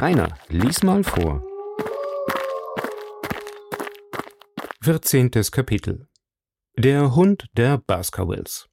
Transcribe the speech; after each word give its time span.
Rainer, 0.00 0.34
lies 0.48 0.82
mal 0.82 1.04
vor. 1.04 1.44
14. 4.82 5.30
Kapitel 5.52 6.08
Der 6.78 7.14
Hund 7.14 7.48
der 7.52 7.76
Baskervilles 7.76 8.70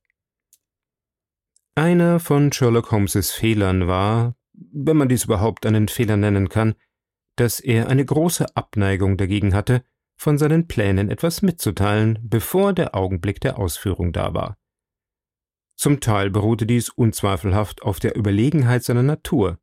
Einer 1.76 2.21
von 2.21 2.53
Sherlock 2.53 2.94
Holmes' 2.94 3.31
Fehlern 3.31 3.87
war, 3.87 4.37
wenn 4.53 4.96
man 4.96 5.10
dies 5.10 5.26
überhaupt 5.26 5.65
einen 5.65 5.90
Fehler 5.90 6.15
nennen 6.15 6.47
kann, 6.47 6.76
dass 7.35 7.59
er 7.59 7.89
eine 7.89 8.05
große 8.05 8.55
Abneigung 8.55 9.17
dagegen 9.17 9.53
hatte, 9.53 9.83
von 10.15 10.37
seinen 10.37 10.69
Plänen 10.69 11.12
etwas 11.12 11.41
mitzuteilen, 11.41 12.19
bevor 12.21 12.71
der 12.71 12.96
Augenblick 12.96 13.41
der 13.41 13.59
Ausführung 13.59 14.13
da 14.13 14.33
war. 14.33 14.57
Zum 15.75 15.99
Teil 15.99 16.30
beruhte 16.30 16.66
dies 16.66 16.88
unzweifelhaft 16.88 17.81
auf 17.81 17.99
der 17.99 18.16
Überlegenheit 18.17 18.85
seiner 18.85 19.03
Natur. 19.03 19.59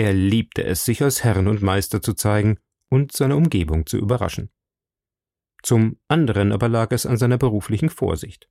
Er 0.00 0.14
liebte 0.14 0.64
es, 0.64 0.86
sich 0.86 1.02
als 1.02 1.24
Herrn 1.24 1.46
und 1.46 1.60
Meister 1.60 2.00
zu 2.00 2.14
zeigen 2.14 2.58
und 2.88 3.12
seine 3.12 3.36
Umgebung 3.36 3.84
zu 3.84 3.98
überraschen. 3.98 4.50
Zum 5.62 6.00
anderen 6.08 6.52
aber 6.52 6.70
lag 6.70 6.90
es 6.92 7.04
an 7.04 7.18
seiner 7.18 7.36
beruflichen 7.36 7.90
Vorsicht. 7.90 8.48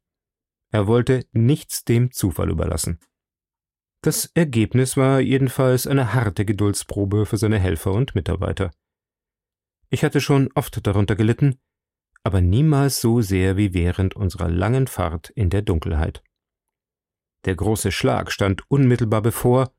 Er 0.71 0.85
wollte 0.85 1.25
nichts 1.31 1.83
dem 1.83 2.11
Zufall 2.11 2.51
überlassen. 2.51 2.99
Das 4.03 4.25
Ergebnis 4.35 4.95
war 4.95 5.21
jedenfalls 5.21 5.87
eine 5.87 6.13
harte 6.13 6.45
Geduldsprobe 6.45 7.25
für 7.25 7.37
seine 7.37 7.57
Helfer 7.57 7.93
und 7.93 8.13
Mitarbeiter. 8.13 8.69
Ich 9.89 10.03
hatte 10.03 10.21
schon 10.21 10.51
oft 10.53 10.85
darunter 10.85 11.15
gelitten, 11.15 11.59
aber 12.21 12.41
niemals 12.41 13.01
so 13.01 13.21
sehr 13.21 13.57
wie 13.57 13.73
während 13.73 14.15
unserer 14.15 14.49
langen 14.49 14.85
Fahrt 14.85 15.31
in 15.31 15.49
der 15.49 15.63
Dunkelheit. 15.63 16.21
Der 17.45 17.55
große 17.55 17.91
Schlag 17.91 18.31
stand 18.31 18.69
unmittelbar 18.69 19.23
bevor, 19.23 19.73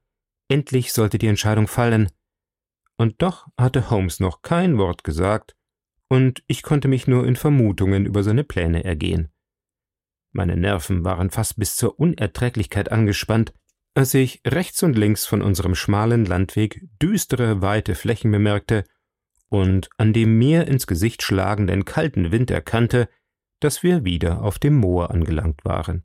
endlich 0.50 0.92
sollte 0.92 1.18
die 1.18 1.28
Entscheidung 1.28 1.68
fallen, 1.68 2.10
und 2.96 3.22
doch 3.22 3.46
hatte 3.56 3.90
Holmes 3.90 4.20
noch 4.20 4.42
kein 4.42 4.76
Wort 4.76 5.04
gesagt, 5.04 5.56
und 6.08 6.42
ich 6.48 6.62
konnte 6.62 6.88
mich 6.88 7.06
nur 7.06 7.26
in 7.26 7.36
Vermutungen 7.36 8.04
über 8.04 8.22
seine 8.22 8.44
Pläne 8.44 8.84
ergehen. 8.84 9.30
Meine 10.32 10.56
Nerven 10.56 11.04
waren 11.04 11.30
fast 11.30 11.56
bis 11.56 11.76
zur 11.76 11.98
Unerträglichkeit 11.98 12.92
angespannt, 12.92 13.52
als 13.94 14.14
ich 14.14 14.40
rechts 14.46 14.82
und 14.82 14.96
links 14.96 15.26
von 15.26 15.42
unserem 15.42 15.74
schmalen 15.74 16.24
Landweg 16.24 16.82
düstere, 17.02 17.62
weite 17.62 17.94
Flächen 17.94 18.30
bemerkte 18.30 18.84
und 19.48 19.88
an 19.98 20.12
dem 20.12 20.38
mir 20.38 20.68
ins 20.68 20.86
Gesicht 20.86 21.22
schlagenden 21.22 21.84
kalten 21.84 22.30
Wind 22.30 22.50
erkannte, 22.50 23.08
dass 23.58 23.82
wir 23.82 24.04
wieder 24.04 24.42
auf 24.42 24.58
dem 24.58 24.76
Moor 24.76 25.10
angelangt 25.10 25.64
waren. 25.64 26.04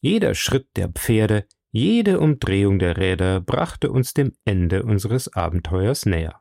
Jeder 0.00 0.34
Schritt 0.34 0.68
der 0.76 0.88
Pferde, 0.88 1.46
jede 1.76 2.20
Umdrehung 2.20 2.78
der 2.78 2.96
Räder 2.96 3.40
brachte 3.40 3.90
uns 3.90 4.14
dem 4.14 4.32
Ende 4.46 4.82
unseres 4.82 5.32
Abenteuers 5.34 6.06
näher. 6.06 6.40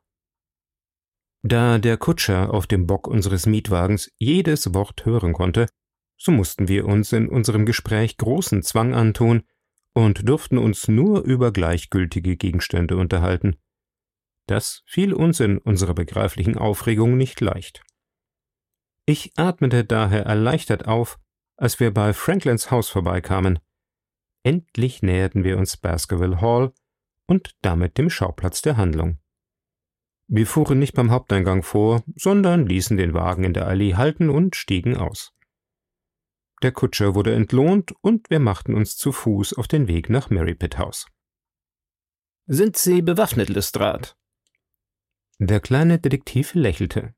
Da 1.43 1.77
der 1.77 1.97
Kutscher 1.97 2.53
auf 2.53 2.67
dem 2.67 2.87
Bock 2.87 3.05
unseres 3.05 3.45
Mietwagens 3.45 4.11
jedes 4.17 4.73
Wort 4.73 5.05
hören 5.05 5.33
konnte, 5.33 5.67
so 6.17 6.31
mussten 6.31 6.69
wir 6.69 6.85
uns 6.85 7.11
in 7.11 7.27
unserem 7.27 7.65
Gespräch 7.65 8.15
großen 8.15 8.63
Zwang 8.63 8.95
antun 8.95 9.43
und 9.93 10.27
durften 10.27 10.57
uns 10.57 10.87
nur 10.87 11.23
über 11.23 11.51
gleichgültige 11.51 12.37
Gegenstände 12.37 12.95
unterhalten. 12.95 13.57
Das 14.47 14.83
fiel 14.85 15.13
uns 15.13 15.41
in 15.41 15.57
unserer 15.57 15.93
begreiflichen 15.93 16.57
Aufregung 16.57 17.17
nicht 17.17 17.41
leicht. 17.41 17.83
Ich 19.05 19.33
atmete 19.35 19.83
daher 19.83 20.25
erleichtert 20.25 20.87
auf, 20.87 21.19
als 21.57 21.79
wir 21.81 21.93
bei 21.93 22.13
Franklins 22.13 22.71
Haus 22.71 22.87
vorbeikamen. 22.87 23.59
Endlich 24.45 25.01
näherten 25.01 25.43
wir 25.43 25.57
uns 25.57 25.75
Baskerville 25.75 26.39
Hall 26.39 26.71
und 27.25 27.55
damit 27.63 27.97
dem 27.97 28.11
Schauplatz 28.11 28.61
der 28.61 28.77
Handlung. 28.77 29.17
Wir 30.27 30.45
fuhren 30.45 30.77
nicht 30.77 30.93
beim 30.93 31.09
Haupteingang 31.09 31.63
vor, 31.63 32.03
sondern 32.15 32.67
ließen 32.67 32.95
den 32.95 33.15
Wagen 33.15 33.43
in 33.43 33.53
der 33.53 33.65
Allee 33.65 33.95
halten 33.95 34.29
und 34.29 34.55
stiegen 34.55 34.97
aus. 34.97 35.33
Der 36.61 36.71
Kutscher 36.71 37.15
wurde 37.15 37.33
entlohnt 37.33 37.91
und 38.01 38.29
wir 38.29 38.39
machten 38.39 38.75
uns 38.75 38.97
zu 38.97 39.11
Fuß 39.11 39.53
auf 39.53 39.67
den 39.67 39.87
Weg 39.87 40.11
nach 40.11 40.29
Merripit 40.29 40.77
House. 40.77 41.07
Sind 42.45 42.77
Sie 42.77 43.01
bewaffnet, 43.01 43.49
Lestrade? 43.49 44.09
Der 45.39 45.59
kleine 45.59 45.97
Detektiv 45.97 46.53
lächelte. 46.53 47.15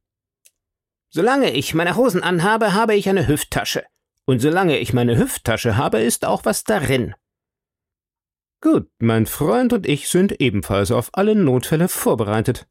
Solange 1.10 1.52
ich 1.52 1.74
meine 1.74 1.98
Hosen 1.98 2.24
anhabe, 2.24 2.74
habe 2.74 2.96
ich 2.96 3.10
eine 3.10 3.28
Hüfttasche. 3.28 3.84
Und 4.28 4.40
solange 4.40 4.78
ich 4.78 4.94
meine 4.94 5.18
Hüfttasche 5.18 5.78
habe, 5.78 6.00
ist 6.02 6.26
auch 6.26 6.44
was 6.44 6.66
darin. 6.66 7.16
Gut, 8.62 8.90
mein 9.00 9.26
Freund 9.26 9.72
und 9.72 9.88
ich 9.88 10.10
sind 10.10 10.42
ebenfalls 10.42 10.92
auf 10.92 11.10
alle 11.14 11.34
Notfälle 11.34 11.88
vorbereitet. 11.88 12.68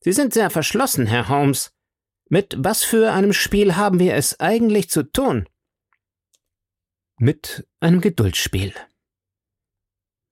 Sie 0.00 0.12
sind 0.12 0.32
sehr 0.32 0.50
verschlossen, 0.50 1.06
Herr 1.06 1.28
Holmes. 1.28 1.74
Mit 2.28 2.54
was 2.58 2.84
für 2.84 3.12
einem 3.12 3.32
Spiel 3.32 3.74
haben 3.74 3.98
wir 3.98 4.14
es 4.14 4.38
eigentlich 4.38 4.90
zu 4.90 5.02
tun? 5.02 5.48
Mit 7.18 7.66
einem 7.80 8.00
Geduldsspiel. 8.00 8.74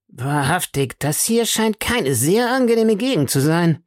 Wahrhaftig, 0.09 1.00
das 1.00 1.25
hier 1.25 1.47
scheint 1.47 1.81
keine 1.81 2.15
sehr 2.15 2.53
angenehme 2.53 2.97
Gegend 2.97 3.31
zu 3.31 3.41
sein 3.41 3.83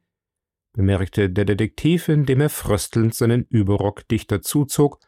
bemerkte 0.72 1.30
der 1.30 1.44
Detektiv, 1.44 2.08
indem 2.08 2.40
er 2.40 2.48
fröstelnd 2.48 3.14
seinen 3.14 3.44
Überrock 3.44 4.06
dichter 4.08 4.42
zuzog 4.42 4.98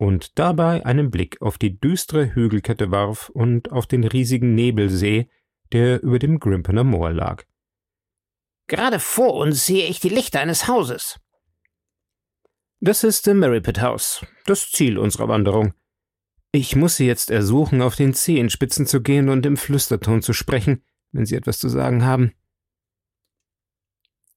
und 0.00 0.38
dabei 0.38 0.86
einen 0.86 1.10
Blick 1.10 1.42
auf 1.42 1.58
die 1.58 1.78
düstere 1.78 2.34
Hügelkette 2.34 2.90
warf 2.90 3.28
und 3.28 3.70
auf 3.70 3.86
den 3.86 4.04
riesigen 4.04 4.54
Nebelsee, 4.54 5.28
der 5.72 6.02
über 6.02 6.18
dem 6.18 6.40
Grimpener 6.40 6.84
Moor 6.84 7.12
lag. 7.12 7.44
Gerade 8.66 8.98
vor 8.98 9.34
uns 9.34 9.66
sehe 9.66 9.86
ich 9.86 10.00
die 10.00 10.08
Lichter 10.08 10.40
eines 10.40 10.66
Hauses. 10.66 11.20
Das 12.80 13.04
ist 13.04 13.26
der 13.26 13.34
Merripit 13.34 13.82
House, 13.82 14.24
das 14.46 14.70
Ziel 14.70 14.96
unserer 14.96 15.28
Wanderung. 15.28 15.74
Ich 16.50 16.74
muss 16.76 16.96
Sie 16.96 17.06
jetzt 17.06 17.30
ersuchen, 17.30 17.82
auf 17.82 17.94
den 17.94 18.14
Zehenspitzen 18.14 18.86
zu 18.86 19.02
gehen 19.02 19.28
und 19.28 19.44
im 19.44 19.58
Flüsterton 19.58 20.22
zu 20.22 20.32
sprechen, 20.32 20.82
wenn 21.12 21.26
Sie 21.26 21.36
etwas 21.36 21.58
zu 21.58 21.68
sagen 21.68 22.06
haben. 22.06 22.32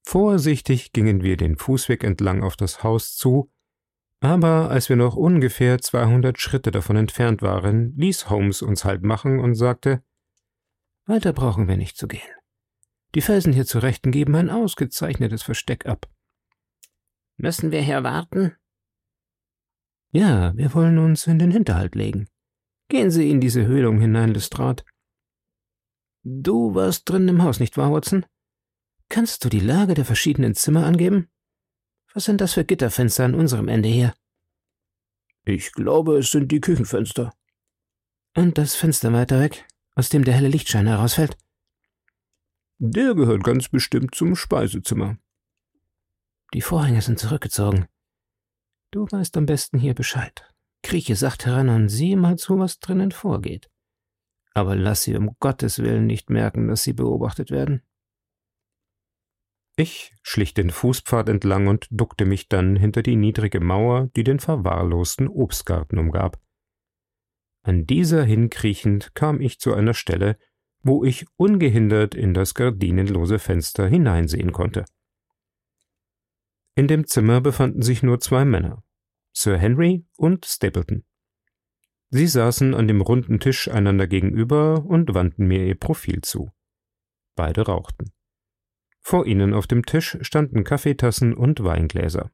Vorsichtig 0.02 0.92
gingen 0.92 1.22
wir 1.22 1.38
den 1.38 1.56
Fußweg 1.56 2.04
entlang 2.04 2.42
auf 2.42 2.54
das 2.54 2.82
Haus 2.82 3.16
zu, 3.16 3.50
aber 4.24 4.70
als 4.70 4.88
wir 4.88 4.96
noch 4.96 5.16
ungefähr 5.16 5.78
zweihundert 5.78 6.40
Schritte 6.40 6.70
davon 6.70 6.96
entfernt 6.96 7.42
waren, 7.42 7.94
ließ 7.96 8.30
Holmes 8.30 8.62
uns 8.62 8.84
Halt 8.84 9.02
machen 9.02 9.40
und 9.40 9.54
sagte 9.54 10.02
Weiter 11.06 11.32
brauchen 11.32 11.68
wir 11.68 11.76
nicht 11.76 11.96
zu 11.96 12.08
gehen. 12.08 12.20
Die 13.14 13.20
Felsen 13.20 13.52
hier 13.52 13.66
zu 13.66 13.78
Rechten 13.78 14.10
geben 14.10 14.34
ein 14.34 14.50
ausgezeichnetes 14.50 15.42
Versteck 15.42 15.86
ab. 15.86 16.08
Müssen 17.36 17.70
wir 17.70 17.82
hier 17.82 18.02
warten? 18.02 18.56
Ja, 20.12 20.56
wir 20.56 20.72
wollen 20.74 20.98
uns 20.98 21.26
in 21.26 21.38
den 21.38 21.50
Hinterhalt 21.50 21.94
legen. 21.94 22.28
Gehen 22.88 23.10
Sie 23.10 23.30
in 23.30 23.40
diese 23.40 23.66
Höhlung 23.66 23.98
hinein, 24.00 24.32
Lestrade. 24.32 24.84
Du 26.22 26.74
warst 26.74 27.08
drin 27.08 27.28
im 27.28 27.42
Haus, 27.42 27.60
nicht 27.60 27.76
wahr, 27.76 27.92
Watson? 27.92 28.24
Kannst 29.08 29.44
du 29.44 29.48
die 29.48 29.60
Lage 29.60 29.94
der 29.94 30.04
verschiedenen 30.04 30.54
Zimmer 30.54 30.86
angeben? 30.86 31.28
Was 32.14 32.24
sind 32.24 32.40
das 32.40 32.54
für 32.54 32.64
Gitterfenster 32.64 33.24
an 33.24 33.34
unserem 33.34 33.66
Ende 33.66 33.88
hier? 33.88 34.14
Ich 35.44 35.72
glaube, 35.72 36.18
es 36.18 36.30
sind 36.30 36.50
die 36.52 36.60
Küchenfenster. 36.60 37.34
Und 38.36 38.56
das 38.56 38.76
Fenster 38.76 39.12
weiter 39.12 39.40
weg, 39.40 39.66
aus 39.96 40.08
dem 40.08 40.24
der 40.24 40.34
helle 40.34 40.48
Lichtschein 40.48 40.86
herausfällt? 40.86 41.36
Der 42.78 43.14
gehört 43.14 43.42
ganz 43.42 43.68
bestimmt 43.68 44.14
zum 44.14 44.36
Speisezimmer. 44.36 45.18
Die 46.52 46.62
Vorhänge 46.62 47.02
sind 47.02 47.18
zurückgezogen. 47.18 47.86
Du 48.92 49.06
weißt 49.10 49.36
am 49.36 49.46
besten 49.46 49.78
hier 49.78 49.94
Bescheid. 49.94 50.48
Krieche 50.82 51.16
sacht 51.16 51.46
heran 51.46 51.68
und 51.68 51.88
sieh 51.88 52.14
mal 52.14 52.36
zu, 52.36 52.58
was 52.60 52.78
drinnen 52.78 53.10
vorgeht. 53.10 53.68
Aber 54.52 54.76
lass 54.76 55.02
sie 55.02 55.16
um 55.16 55.34
Gottes 55.40 55.80
Willen 55.80 56.06
nicht 56.06 56.30
merken, 56.30 56.68
dass 56.68 56.84
sie 56.84 56.92
beobachtet 56.92 57.50
werden. 57.50 57.82
Ich 59.76 60.14
schlich 60.22 60.54
den 60.54 60.70
Fußpfad 60.70 61.28
entlang 61.28 61.66
und 61.66 61.88
duckte 61.90 62.26
mich 62.26 62.48
dann 62.48 62.76
hinter 62.76 63.02
die 63.02 63.16
niedrige 63.16 63.60
Mauer, 63.60 64.08
die 64.14 64.22
den 64.22 64.38
verwahrlosten 64.38 65.28
Obstgarten 65.28 65.98
umgab. 65.98 66.40
An 67.62 67.86
dieser 67.86 68.24
hinkriechend 68.24 69.14
kam 69.14 69.40
ich 69.40 69.58
zu 69.58 69.74
einer 69.74 69.94
Stelle, 69.94 70.38
wo 70.82 71.04
ich 71.04 71.26
ungehindert 71.36 72.14
in 72.14 72.34
das 72.34 72.54
gardinenlose 72.54 73.38
Fenster 73.38 73.88
hineinsehen 73.88 74.52
konnte. 74.52 74.84
In 76.76 76.86
dem 76.86 77.06
Zimmer 77.06 77.40
befanden 77.40 77.82
sich 77.82 78.02
nur 78.02 78.20
zwei 78.20 78.44
Männer, 78.44 78.84
Sir 79.32 79.56
Henry 79.56 80.04
und 80.16 80.44
Stapleton. 80.44 81.04
Sie 82.10 82.26
saßen 82.26 82.74
an 82.74 82.86
dem 82.86 83.00
runden 83.00 83.40
Tisch 83.40 83.68
einander 83.68 84.06
gegenüber 84.06 84.84
und 84.84 85.14
wandten 85.14 85.46
mir 85.46 85.66
ihr 85.66 85.74
Profil 85.74 86.20
zu. 86.20 86.52
Beide 87.34 87.62
rauchten. 87.62 88.12
Vor 89.06 89.26
ihnen 89.26 89.52
auf 89.52 89.66
dem 89.66 89.84
Tisch 89.84 90.16
standen 90.22 90.64
Kaffeetassen 90.64 91.34
und 91.34 91.62
Weingläser. 91.62 92.32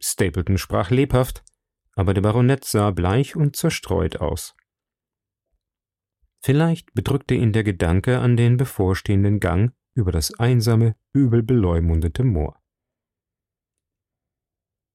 Stapleton 0.00 0.56
sprach 0.56 0.90
lebhaft, 0.90 1.42
aber 1.96 2.14
der 2.14 2.20
Baronet 2.20 2.64
sah 2.64 2.92
bleich 2.92 3.34
und 3.34 3.56
zerstreut 3.56 4.20
aus. 4.20 4.54
Vielleicht 6.40 6.94
bedrückte 6.94 7.34
ihn 7.34 7.52
der 7.52 7.64
Gedanke 7.64 8.20
an 8.20 8.36
den 8.36 8.56
bevorstehenden 8.56 9.40
Gang 9.40 9.74
über 9.94 10.12
das 10.12 10.32
einsame, 10.38 10.94
übel 11.12 11.42
beleumundete 11.42 12.22
Moor. 12.22 12.62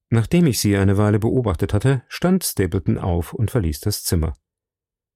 Nachdem 0.09 0.47
ich 0.47 0.61
sie 0.61 0.77
eine 0.77 0.97
Weile 0.97 1.19
beobachtet 1.19 1.73
hatte, 1.73 2.03
stand 2.07 2.45
Stapleton 2.45 2.97
auf 2.97 3.33
und 3.33 3.51
verließ 3.51 3.81
das 3.81 4.05
Zimmer. 4.05 4.37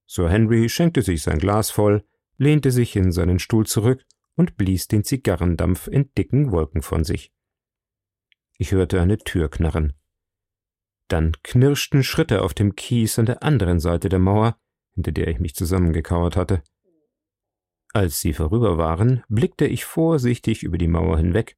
Sir 0.07 0.29
Henry 0.29 0.67
schenkte 0.67 1.03
sich 1.03 1.23
sein 1.23 1.39
Glas 1.39 1.71
voll, 1.71 2.05
lehnte 2.35 2.71
sich 2.71 2.97
in 2.97 3.13
seinen 3.13 3.39
Stuhl 3.39 3.65
zurück 3.65 4.05
und 4.37 4.55
blies 4.55 4.87
den 4.87 5.03
Zigarrendampf 5.03 5.87
in 5.87 6.13
dicken 6.17 6.51
Wolken 6.51 6.81
von 6.81 7.03
sich. 7.03 7.33
Ich 8.57 8.71
hörte 8.71 9.01
eine 9.01 9.17
Tür 9.17 9.49
knarren. 9.49 9.93
Dann 11.09 11.33
knirschten 11.43 12.03
Schritte 12.03 12.41
auf 12.41 12.53
dem 12.53 12.75
Kies 12.75 13.19
an 13.19 13.25
der 13.25 13.43
anderen 13.43 13.79
Seite 13.79 14.09
der 14.09 14.19
Mauer, 14.19 14.57
hinter 14.93 15.11
der 15.11 15.27
ich 15.27 15.39
mich 15.39 15.55
zusammengekauert 15.55 16.35
hatte. 16.35 16.63
Als 17.93 18.21
sie 18.21 18.33
vorüber 18.33 18.77
waren, 18.77 19.23
blickte 19.27 19.65
ich 19.65 19.85
vorsichtig 19.85 20.63
über 20.63 20.77
die 20.77 20.87
Mauer 20.87 21.17
hinweg 21.17 21.57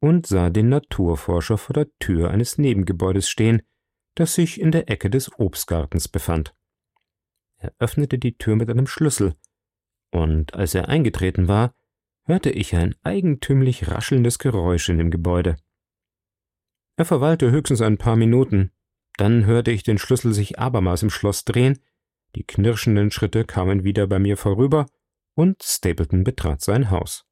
und 0.00 0.26
sah 0.26 0.50
den 0.50 0.68
Naturforscher 0.68 1.58
vor 1.58 1.74
der 1.74 1.88
Tür 1.98 2.30
eines 2.30 2.58
Nebengebäudes 2.58 3.28
stehen, 3.28 3.62
das 4.14 4.34
sich 4.34 4.60
in 4.60 4.72
der 4.72 4.90
Ecke 4.90 5.10
des 5.10 5.30
Obstgartens 5.38 6.08
befand. 6.08 6.54
Er 7.58 7.74
öffnete 7.78 8.18
die 8.18 8.36
Tür 8.36 8.56
mit 8.56 8.70
einem 8.70 8.86
Schlüssel, 8.86 9.34
und 10.10 10.54
als 10.54 10.74
er 10.74 10.88
eingetreten 10.88 11.48
war, 11.48 11.74
hörte 12.26 12.50
ich 12.50 12.74
ein 12.74 12.94
eigentümlich 13.02 13.88
raschelndes 13.88 14.38
Geräusch 14.38 14.88
in 14.88 14.98
dem 14.98 15.10
Gebäude. 15.10 15.56
Er 16.96 17.04
verweilte 17.04 17.50
höchstens 17.50 17.80
ein 17.80 17.98
paar 17.98 18.16
Minuten, 18.16 18.72
dann 19.16 19.46
hörte 19.46 19.70
ich 19.70 19.82
den 19.82 19.98
Schlüssel 19.98 20.32
sich 20.34 20.58
abermals 20.58 21.02
im 21.02 21.10
Schloss 21.10 21.44
drehen, 21.44 21.78
die 22.34 22.44
knirschenden 22.44 23.10
Schritte 23.10 23.44
kamen 23.44 23.84
wieder 23.84 24.06
bei 24.06 24.18
mir 24.18 24.36
vorüber, 24.36 24.86
und 25.34 25.62
Stapleton 25.62 26.24
betrat 26.24 26.60
sein 26.60 26.90
Haus. 26.90 27.24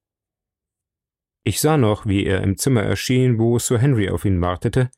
Ich 1.43 1.61
sah 1.61 1.77
noch, 1.77 2.07
wie 2.07 2.25
er 2.25 2.43
im 2.43 2.57
Zimmer 2.57 2.83
erschien, 2.83 3.39
wo 3.39 3.59
Sir 3.59 3.79
Henry 3.79 4.09
auf 4.09 4.25
ihn 4.25 4.41
wartete. 4.41 4.91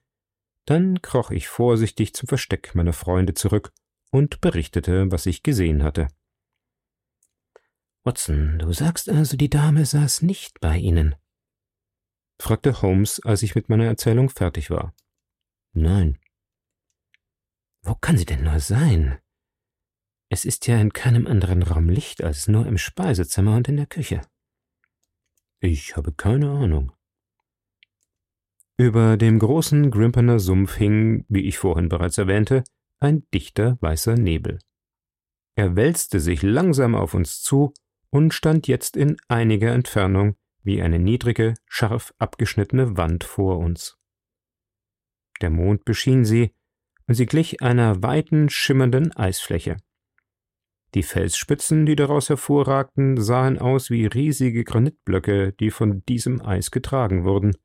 Dann 0.64 1.02
kroch 1.02 1.31
ich 1.31 1.49
vorsichtig 1.49 2.14
zum 2.14 2.28
Versteck 2.28 2.75
meiner 2.75 2.92
Freunde 2.92 3.34
zurück 3.34 3.72
und 4.10 4.40
berichtete, 4.40 5.10
was 5.10 5.26
ich 5.26 5.42
gesehen 5.42 5.82
hatte. 5.82 6.08
Watson, 8.06 8.60
du 8.60 8.72
sagst 8.72 9.08
also, 9.10 9.36
die 9.36 9.50
Dame 9.50 9.84
saß 9.84 10.22
nicht 10.22 10.60
bei 10.60 10.78
Ihnen? 10.78 11.16
fragte 12.40 12.80
Holmes, 12.80 13.20
als 13.24 13.42
ich 13.42 13.56
mit 13.56 13.68
meiner 13.68 13.86
Erzählung 13.86 14.28
fertig 14.30 14.70
war. 14.70 14.94
Nein. 15.72 16.16
Wo 17.82 17.96
kann 17.96 18.16
sie 18.16 18.24
denn 18.24 18.44
nur 18.44 18.60
sein? 18.60 19.18
Es 20.28 20.44
ist 20.44 20.68
ja 20.68 20.80
in 20.80 20.92
keinem 20.92 21.26
anderen 21.26 21.64
Raum 21.64 21.88
Licht 21.88 22.22
als 22.22 22.46
nur 22.46 22.66
im 22.66 22.78
Speisezimmer 22.78 23.56
und 23.56 23.68
in 23.68 23.76
der 23.76 23.86
Küche. 23.86 24.20
Ich 25.58 25.96
habe 25.96 26.12
keine 26.12 26.50
Ahnung. 26.50 26.92
Über 28.76 29.16
dem 29.16 29.40
großen 29.40 29.90
Grimpener 29.90 30.38
Sumpf 30.38 30.76
hing, 30.76 31.24
wie 31.28 31.42
ich 31.42 31.58
vorhin 31.58 31.88
bereits 31.88 32.18
erwähnte, 32.18 32.62
ein 33.00 33.26
dichter 33.34 33.78
weißer 33.80 34.14
Nebel. 34.14 34.60
Er 35.56 35.74
wälzte 35.74 36.20
sich 36.20 36.42
langsam 36.42 36.94
auf 36.94 37.14
uns 37.14 37.42
zu 37.42 37.72
und 38.10 38.34
stand 38.34 38.68
jetzt 38.68 38.96
in 38.96 39.16
einiger 39.28 39.72
Entfernung 39.72 40.36
wie 40.62 40.82
eine 40.82 40.98
niedrige, 40.98 41.54
scharf 41.66 42.12
abgeschnittene 42.18 42.96
Wand 42.96 43.24
vor 43.24 43.58
uns. 43.58 43.96
Der 45.40 45.50
Mond 45.50 45.84
beschien 45.84 46.24
sie, 46.24 46.52
und 47.06 47.14
sie 47.14 47.26
glich 47.26 47.62
einer 47.62 48.02
weiten, 48.02 48.48
schimmernden 48.48 49.14
Eisfläche. 49.14 49.76
Die 50.94 51.02
Felsspitzen, 51.02 51.86
die 51.86 51.94
daraus 51.94 52.28
hervorragten, 52.28 53.20
sahen 53.20 53.58
aus 53.58 53.90
wie 53.90 54.06
riesige 54.06 54.64
Granitblöcke, 54.64 55.52
die 55.52 55.70
von 55.70 56.04
diesem 56.06 56.40
Eis 56.40 56.70
getragen 56.70 57.24
wurden. 57.24 57.56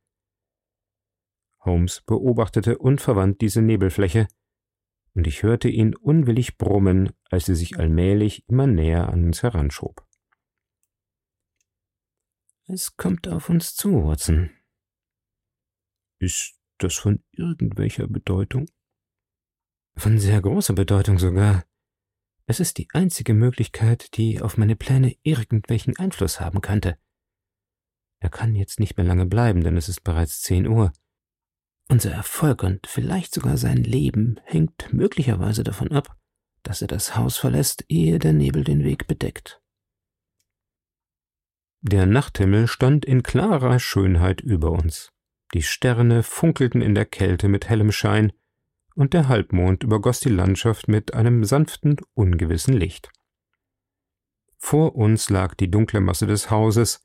Holmes 1.61 2.01
beobachtete 2.01 2.77
unverwandt 2.77 3.41
diese 3.41 3.61
Nebelfläche, 3.61 4.27
und 5.13 5.27
ich 5.27 5.43
hörte 5.43 5.69
ihn 5.69 5.95
unwillig 5.95 6.57
brummen, 6.57 7.11
als 7.29 7.45
sie 7.45 7.55
sich 7.55 7.79
allmählich 7.79 8.47
immer 8.47 8.67
näher 8.67 9.09
an 9.09 9.25
uns 9.25 9.43
heranschob. 9.43 10.05
Es 12.73 12.95
kommt 12.95 13.27
auf 13.27 13.49
uns 13.49 13.75
zu, 13.75 14.05
Watson. 14.05 14.49
Ist 16.19 16.57
das 16.77 16.93
von 16.95 17.21
irgendwelcher 17.33 18.07
Bedeutung? 18.07 18.65
Von 19.97 20.17
sehr 20.19 20.41
großer 20.41 20.73
Bedeutung 20.73 21.19
sogar. 21.19 21.65
Es 22.45 22.61
ist 22.61 22.77
die 22.77 22.87
einzige 22.93 23.33
Möglichkeit, 23.33 24.15
die 24.15 24.39
auf 24.39 24.55
meine 24.55 24.77
Pläne 24.77 25.17
irgendwelchen 25.21 25.97
Einfluss 25.97 26.39
haben 26.39 26.61
könnte. 26.61 26.97
Er 28.21 28.29
kann 28.29 28.55
jetzt 28.55 28.79
nicht 28.79 28.95
mehr 28.95 29.05
lange 29.05 29.25
bleiben, 29.25 29.65
denn 29.65 29.75
es 29.75 29.89
ist 29.89 30.05
bereits 30.05 30.41
zehn 30.41 30.65
Uhr. 30.65 30.93
Unser 31.89 32.11
Erfolg 32.11 32.63
und 32.63 32.87
vielleicht 32.87 33.33
sogar 33.33 33.57
sein 33.57 33.83
Leben 33.83 34.39
hängt 34.45 34.93
möglicherweise 34.93 35.65
davon 35.65 35.91
ab, 35.91 36.17
dass 36.63 36.81
er 36.81 36.87
das 36.87 37.17
Haus 37.17 37.35
verlässt, 37.35 37.83
ehe 37.89 38.17
der 38.17 38.31
Nebel 38.31 38.63
den 38.63 38.85
Weg 38.85 39.07
bedeckt. 39.07 39.60
Der 41.83 42.05
Nachthimmel 42.05 42.67
stand 42.67 43.05
in 43.05 43.23
klarer 43.23 43.79
Schönheit 43.79 44.41
über 44.41 44.71
uns. 44.71 45.11
Die 45.53 45.63
Sterne 45.63 46.21
funkelten 46.21 46.81
in 46.81 46.93
der 46.93 47.05
Kälte 47.05 47.47
mit 47.47 47.69
hellem 47.69 47.91
Schein, 47.91 48.31
und 48.93 49.13
der 49.13 49.27
Halbmond 49.27 49.83
übergoss 49.83 50.19
die 50.19 50.29
Landschaft 50.29 50.87
mit 50.87 51.15
einem 51.15 51.43
sanften, 51.43 51.97
ungewissen 52.13 52.73
Licht. 52.73 53.09
Vor 54.57 54.95
uns 54.95 55.29
lag 55.31 55.55
die 55.55 55.71
dunkle 55.71 56.01
Masse 56.01 56.27
des 56.27 56.51
Hauses, 56.51 57.03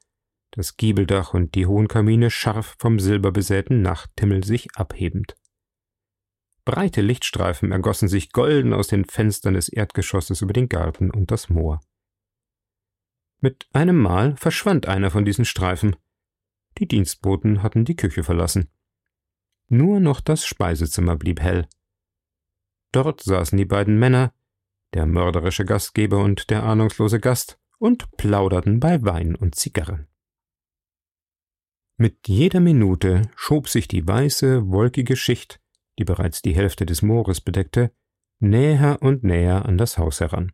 das 0.50 0.76
Giebeldach 0.76 1.32
und 1.32 1.54
die 1.54 1.66
hohen 1.66 1.88
Kamine 1.88 2.30
scharf 2.30 2.76
vom 2.78 3.00
silberbesäten 3.00 3.80
Nachthimmel 3.80 4.44
sich 4.44 4.68
abhebend. 4.76 5.36
Breite 6.66 7.00
Lichtstreifen 7.00 7.72
ergossen 7.72 8.08
sich 8.08 8.30
golden 8.32 8.74
aus 8.74 8.88
den 8.88 9.06
Fenstern 9.06 9.54
des 9.54 9.70
Erdgeschosses 9.70 10.42
über 10.42 10.52
den 10.52 10.68
Garten 10.68 11.10
und 11.10 11.30
das 11.30 11.48
Moor. 11.48 11.80
Mit 13.40 13.68
einem 13.72 14.00
Mal 14.00 14.36
verschwand 14.36 14.86
einer 14.86 15.10
von 15.10 15.24
diesen 15.24 15.44
Streifen. 15.44 15.96
Die 16.78 16.88
Dienstboten 16.88 17.62
hatten 17.62 17.84
die 17.84 17.96
Küche 17.96 18.24
verlassen. 18.24 18.70
Nur 19.68 20.00
noch 20.00 20.20
das 20.20 20.46
Speisezimmer 20.46 21.16
blieb 21.16 21.40
hell. 21.40 21.68
Dort 22.92 23.22
saßen 23.22 23.58
die 23.58 23.64
beiden 23.64 23.98
Männer, 23.98 24.32
der 24.94 25.06
mörderische 25.06 25.64
Gastgeber 25.64 26.22
und 26.22 26.50
der 26.50 26.62
ahnungslose 26.62 27.20
Gast, 27.20 27.58
und 27.78 28.10
plauderten 28.16 28.80
bei 28.80 29.02
Wein 29.02 29.34
und 29.34 29.54
Zigarren. 29.54 30.06
Mit 31.98 32.28
jeder 32.28 32.60
Minute 32.60 33.22
schob 33.36 33.68
sich 33.68 33.88
die 33.88 34.06
weiße, 34.06 34.68
wolkige 34.70 35.16
Schicht, 35.16 35.60
die 35.98 36.04
bereits 36.04 36.42
die 36.42 36.54
Hälfte 36.54 36.86
des 36.86 37.02
Moores 37.02 37.40
bedeckte, 37.40 37.92
näher 38.38 38.98
und 39.00 39.24
näher 39.24 39.66
an 39.66 39.78
das 39.78 39.98
Haus 39.98 40.20
heran. 40.20 40.52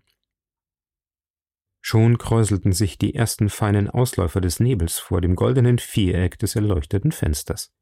Schon 1.85 2.17
kräuselten 2.17 2.73
sich 2.73 2.97
die 2.97 3.17
ersten 3.17 3.51
feinen 3.51 3.91
Ausläufer 3.91 4.41
des 4.41 4.61
Nebels 4.61 5.01
vor 5.01 5.21
dem 5.21 5.35
goldenen 5.35 5.81
Viereck 5.81 6.39
des 6.39 6.55
erleuchteten 6.55 7.11
Fensters. 7.11 7.73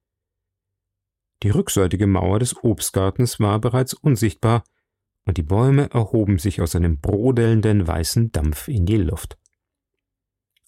Die 1.43 1.51
rückseitige 1.51 2.07
Mauer 2.07 2.39
des 2.39 2.57
Obstgartens 2.65 3.41
war 3.41 3.61
bereits 3.61 3.93
unsichtbar, 3.93 4.65
und 5.27 5.37
die 5.37 5.43
Bäume 5.43 5.91
erhoben 5.91 6.39
sich 6.39 6.63
aus 6.63 6.75
einem 6.75 6.99
brodelnden 6.99 7.87
weißen 7.87 8.33
Dampf 8.33 8.69
in 8.69 8.87
die 8.87 8.97
Luft. 8.97 9.39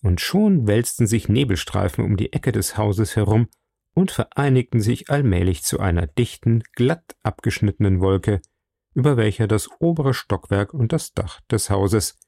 Und 0.02 0.20
schon 0.20 0.66
wälzten 0.66 1.06
sich 1.06 1.28
Nebelstreifen 1.28 2.04
um 2.04 2.18
die 2.18 2.34
Ecke 2.34 2.52
des 2.52 2.76
Hauses 2.76 3.16
herum 3.16 3.48
und 3.94 4.10
vereinigten 4.10 4.80
sich 4.80 5.08
allmählich 5.10 5.62
zu 5.62 5.80
einer 5.80 6.06
dichten, 6.06 6.62
glatt 6.74 7.16
abgeschnittenen 7.22 8.00
Wolke, 8.00 8.42
über 8.94 9.16
welcher 9.16 9.46
das 9.46 9.70
obere 9.80 10.12
Stockwerk 10.12 10.74
und 10.74 10.92
das 10.92 11.14
Dach 11.14 11.40
des 11.50 11.70
Hauses 11.70 12.18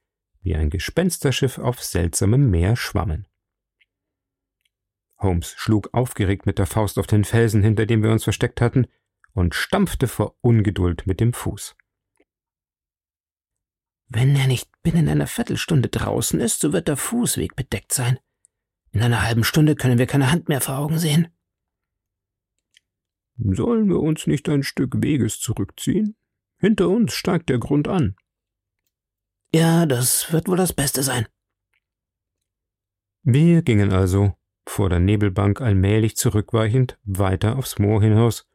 wie 0.44 0.54
ein 0.54 0.70
Gespensterschiff 0.70 1.58
auf 1.58 1.82
seltsamem 1.82 2.50
Meer 2.50 2.76
schwammen. 2.76 3.26
Holmes 5.18 5.54
schlug 5.56 5.88
aufgeregt 5.92 6.46
mit 6.46 6.58
der 6.58 6.66
Faust 6.66 6.98
auf 6.98 7.06
den 7.06 7.24
Felsen, 7.24 7.62
hinter 7.62 7.86
dem 7.86 8.02
wir 8.02 8.12
uns 8.12 8.24
versteckt 8.24 8.60
hatten, 8.60 8.86
und 9.32 9.54
stampfte 9.54 10.06
vor 10.06 10.36
Ungeduld 10.42 11.06
mit 11.06 11.18
dem 11.18 11.32
Fuß. 11.32 11.74
Wenn 14.08 14.36
er 14.36 14.46
nicht 14.46 14.70
binnen 14.82 15.08
einer 15.08 15.26
Viertelstunde 15.26 15.88
draußen 15.88 16.38
ist, 16.40 16.60
so 16.60 16.72
wird 16.72 16.88
der 16.88 16.96
Fußweg 16.96 17.56
bedeckt 17.56 17.92
sein. 17.92 18.18
In 18.92 19.02
einer 19.02 19.22
halben 19.22 19.42
Stunde 19.42 19.74
können 19.74 19.98
wir 19.98 20.06
keine 20.06 20.30
Hand 20.30 20.48
mehr 20.48 20.60
vor 20.60 20.78
Augen 20.78 20.98
sehen. 20.98 21.28
Sollen 23.38 23.88
wir 23.88 23.98
uns 23.98 24.26
nicht 24.26 24.48
ein 24.48 24.62
Stück 24.62 25.02
Weges 25.02 25.40
zurückziehen? 25.40 26.16
Hinter 26.58 26.88
uns 26.88 27.14
steigt 27.14 27.48
der 27.48 27.58
Grund 27.58 27.88
an. 27.88 28.14
Ja, 29.54 29.86
das 29.86 30.32
wird 30.32 30.48
wohl 30.48 30.56
das 30.56 30.72
Beste 30.72 31.04
sein. 31.04 31.28
Wir 33.22 33.62
gingen 33.62 33.92
also, 33.92 34.34
vor 34.68 34.88
der 34.88 34.98
Nebelbank 34.98 35.60
allmählich 35.60 36.16
zurückweichend, 36.16 36.98
weiter 37.04 37.56
aufs 37.56 37.78
Moor 37.78 38.02
hinaus, 38.02 38.48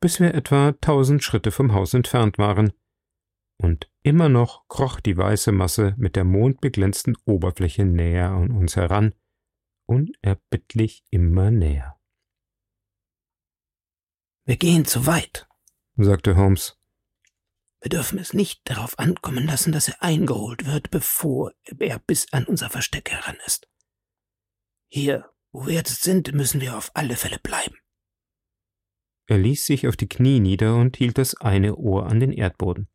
bis 0.00 0.18
wir 0.18 0.32
etwa 0.34 0.72
tausend 0.80 1.22
Schritte 1.22 1.50
vom 1.50 1.74
Haus 1.74 1.92
entfernt 1.92 2.38
waren. 2.38 2.72
Und 3.58 3.90
immer 4.02 4.30
noch 4.30 4.66
kroch 4.68 4.98
die 4.98 5.18
weiße 5.18 5.52
Masse 5.52 5.94
mit 5.98 6.16
der 6.16 6.24
mondbeglänzten 6.24 7.18
Oberfläche 7.26 7.84
näher 7.84 8.30
an 8.30 8.50
uns 8.50 8.76
heran, 8.76 9.12
unerbittlich 9.84 11.04
immer 11.10 11.50
näher. 11.50 12.00
Wir 14.46 14.56
gehen 14.56 14.86
zu 14.86 15.04
weit, 15.04 15.46
sagte 15.98 16.34
Holmes. 16.34 16.75
Wir 17.80 17.90
dürfen 17.90 18.18
es 18.18 18.32
nicht 18.32 18.62
darauf 18.64 18.98
ankommen 18.98 19.46
lassen, 19.46 19.72
dass 19.72 19.88
er 19.88 20.02
eingeholt 20.02 20.66
wird, 20.66 20.90
bevor 20.90 21.52
er 21.78 21.98
bis 21.98 22.32
an 22.32 22.44
unser 22.44 22.70
Versteck 22.70 23.10
heran 23.10 23.36
ist. 23.46 23.68
Hier, 24.88 25.30
wo 25.52 25.66
wir 25.66 25.74
jetzt 25.74 26.02
sind, 26.02 26.32
müssen 26.32 26.60
wir 26.60 26.76
auf 26.76 26.90
alle 26.94 27.16
Fälle 27.16 27.38
bleiben. 27.38 27.76
Er 29.28 29.38
ließ 29.38 29.66
sich 29.66 29.88
auf 29.88 29.96
die 29.96 30.08
Knie 30.08 30.40
nieder 30.40 30.76
und 30.76 30.96
hielt 30.96 31.18
das 31.18 31.34
eine 31.34 31.76
Ohr 31.76 32.06
an 32.06 32.20
den 32.20 32.32
Erdboden. 32.32 32.88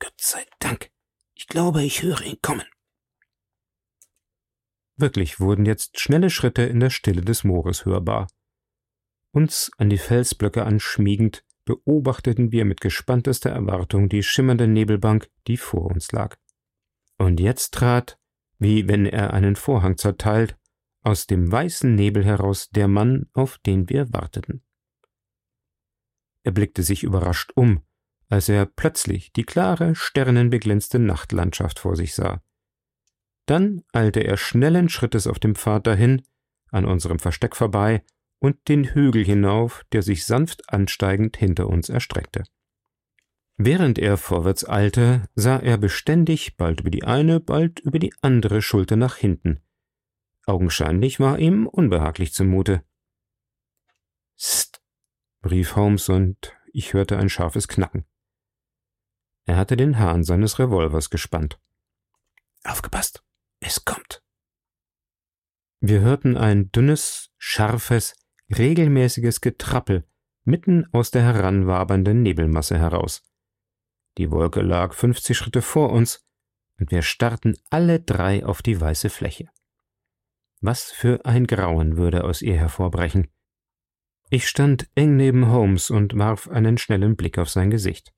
Gott 0.00 0.20
sei 0.20 0.44
Dank. 0.58 0.90
Ich 1.34 1.46
glaube, 1.46 1.84
ich 1.84 2.02
höre 2.02 2.22
ihn 2.22 2.40
kommen. 2.42 2.66
Wirklich 4.96 5.38
wurden 5.38 5.64
jetzt 5.64 6.00
schnelle 6.00 6.28
Schritte 6.28 6.62
in 6.62 6.80
der 6.80 6.90
Stille 6.90 7.22
des 7.22 7.44
Moores 7.44 7.84
hörbar. 7.84 8.26
Uns 9.32 9.70
an 9.78 9.90
die 9.90 9.98
Felsblöcke 9.98 10.64
anschmiegend, 10.64 11.44
beobachteten 11.68 12.50
wir 12.50 12.64
mit 12.64 12.80
gespanntester 12.80 13.50
Erwartung 13.50 14.08
die 14.08 14.22
schimmernde 14.22 14.66
Nebelbank, 14.66 15.28
die 15.46 15.58
vor 15.58 15.84
uns 15.84 16.12
lag. 16.12 16.38
Und 17.18 17.40
jetzt 17.40 17.74
trat, 17.74 18.18
wie 18.58 18.88
wenn 18.88 19.04
er 19.04 19.34
einen 19.34 19.54
Vorhang 19.54 19.98
zerteilt, 19.98 20.56
aus 21.02 21.26
dem 21.26 21.52
weißen 21.52 21.94
Nebel 21.94 22.24
heraus 22.24 22.70
der 22.70 22.88
Mann, 22.88 23.26
auf 23.34 23.58
den 23.58 23.90
wir 23.90 24.10
warteten. 24.14 24.62
Er 26.42 26.52
blickte 26.52 26.82
sich 26.82 27.02
überrascht 27.02 27.52
um, 27.54 27.82
als 28.30 28.48
er 28.48 28.64
plötzlich 28.64 29.34
die 29.34 29.44
klare, 29.44 29.94
sternenbeglänzte 29.94 30.98
Nachtlandschaft 30.98 31.80
vor 31.80 31.96
sich 31.96 32.14
sah. 32.14 32.42
Dann 33.44 33.84
eilte 33.92 34.20
er 34.20 34.38
schnellen 34.38 34.88
Schrittes 34.88 35.26
auf 35.26 35.38
dem 35.38 35.54
Pfad 35.54 35.86
dahin, 35.86 36.22
an 36.70 36.86
unserem 36.86 37.18
Versteck 37.18 37.54
vorbei 37.54 38.02
und 38.40 38.68
den 38.68 38.84
Hügel 38.84 39.24
hinauf, 39.24 39.84
der 39.92 40.02
sich 40.02 40.24
sanft 40.24 40.72
ansteigend 40.72 41.36
hinter 41.36 41.68
uns 41.68 41.88
erstreckte. 41.88 42.44
Während 43.56 43.98
er 43.98 44.16
vorwärts 44.16 44.68
eilte, 44.68 45.28
sah 45.34 45.58
er 45.58 45.78
beständig 45.78 46.56
bald 46.56 46.80
über 46.80 46.90
die 46.90 47.02
eine, 47.02 47.40
bald 47.40 47.80
über 47.80 47.98
die 47.98 48.14
andere 48.22 48.62
Schulter 48.62 48.94
nach 48.94 49.16
hinten. 49.16 49.60
Augenscheinlich 50.46 51.18
war 51.18 51.40
ihm 51.40 51.66
unbehaglich 51.66 52.32
zumute. 52.32 52.84
Psst, 54.36 54.80
rief 55.44 55.74
Holmes, 55.74 56.08
und 56.08 56.56
ich 56.72 56.94
hörte 56.94 57.18
ein 57.18 57.28
scharfes 57.28 57.66
Knacken. 57.66 58.06
Er 59.44 59.56
hatte 59.56 59.76
den 59.76 59.98
Hahn 59.98 60.22
seines 60.22 60.60
Revolvers 60.60 61.10
gespannt. 61.10 61.58
Aufgepasst, 62.62 63.24
es 63.58 63.84
kommt. 63.84 64.22
Wir 65.80 66.00
hörten 66.00 66.36
ein 66.36 66.70
dünnes, 66.70 67.30
scharfes, 67.38 68.14
regelmäßiges 68.56 69.40
Getrappel 69.40 70.04
mitten 70.44 70.86
aus 70.92 71.10
der 71.10 71.22
heranwabernden 71.22 72.22
Nebelmasse 72.22 72.78
heraus. 72.78 73.22
Die 74.16 74.30
Wolke 74.30 74.62
lag 74.62 74.94
fünfzig 74.94 75.36
Schritte 75.36 75.62
vor 75.62 75.90
uns, 75.90 76.26
und 76.78 76.90
wir 76.90 77.02
starrten 77.02 77.56
alle 77.70 78.00
drei 78.00 78.44
auf 78.44 78.62
die 78.62 78.80
weiße 78.80 79.10
Fläche. 79.10 79.48
Was 80.60 80.90
für 80.90 81.24
ein 81.24 81.46
Grauen 81.46 81.96
würde 81.96 82.24
aus 82.24 82.42
ihr 82.42 82.56
hervorbrechen. 82.56 83.28
Ich 84.30 84.48
stand 84.48 84.90
eng 84.94 85.16
neben 85.16 85.50
Holmes 85.50 85.90
und 85.90 86.18
warf 86.18 86.48
einen 86.48 86.78
schnellen 86.78 87.16
Blick 87.16 87.38
auf 87.38 87.48
sein 87.48 87.70
Gesicht. 87.70 88.12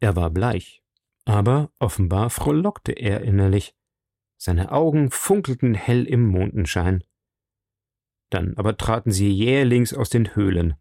Er 0.00 0.16
war 0.16 0.30
bleich, 0.30 0.82
aber 1.24 1.70
offenbar 1.78 2.30
frohlockte 2.30 2.92
er 2.92 3.20
innerlich. 3.20 3.74
Seine 4.36 4.72
Augen 4.72 5.10
funkelten 5.10 5.74
hell 5.74 6.04
im 6.04 6.26
Mondenschein. 6.26 7.04
Dann 8.32 8.56
aber 8.56 8.78
traten 8.78 9.12
sie 9.12 9.30
jählings 9.30 9.92
aus 9.92 10.08
den 10.08 10.34
Höhlen. 10.34 10.74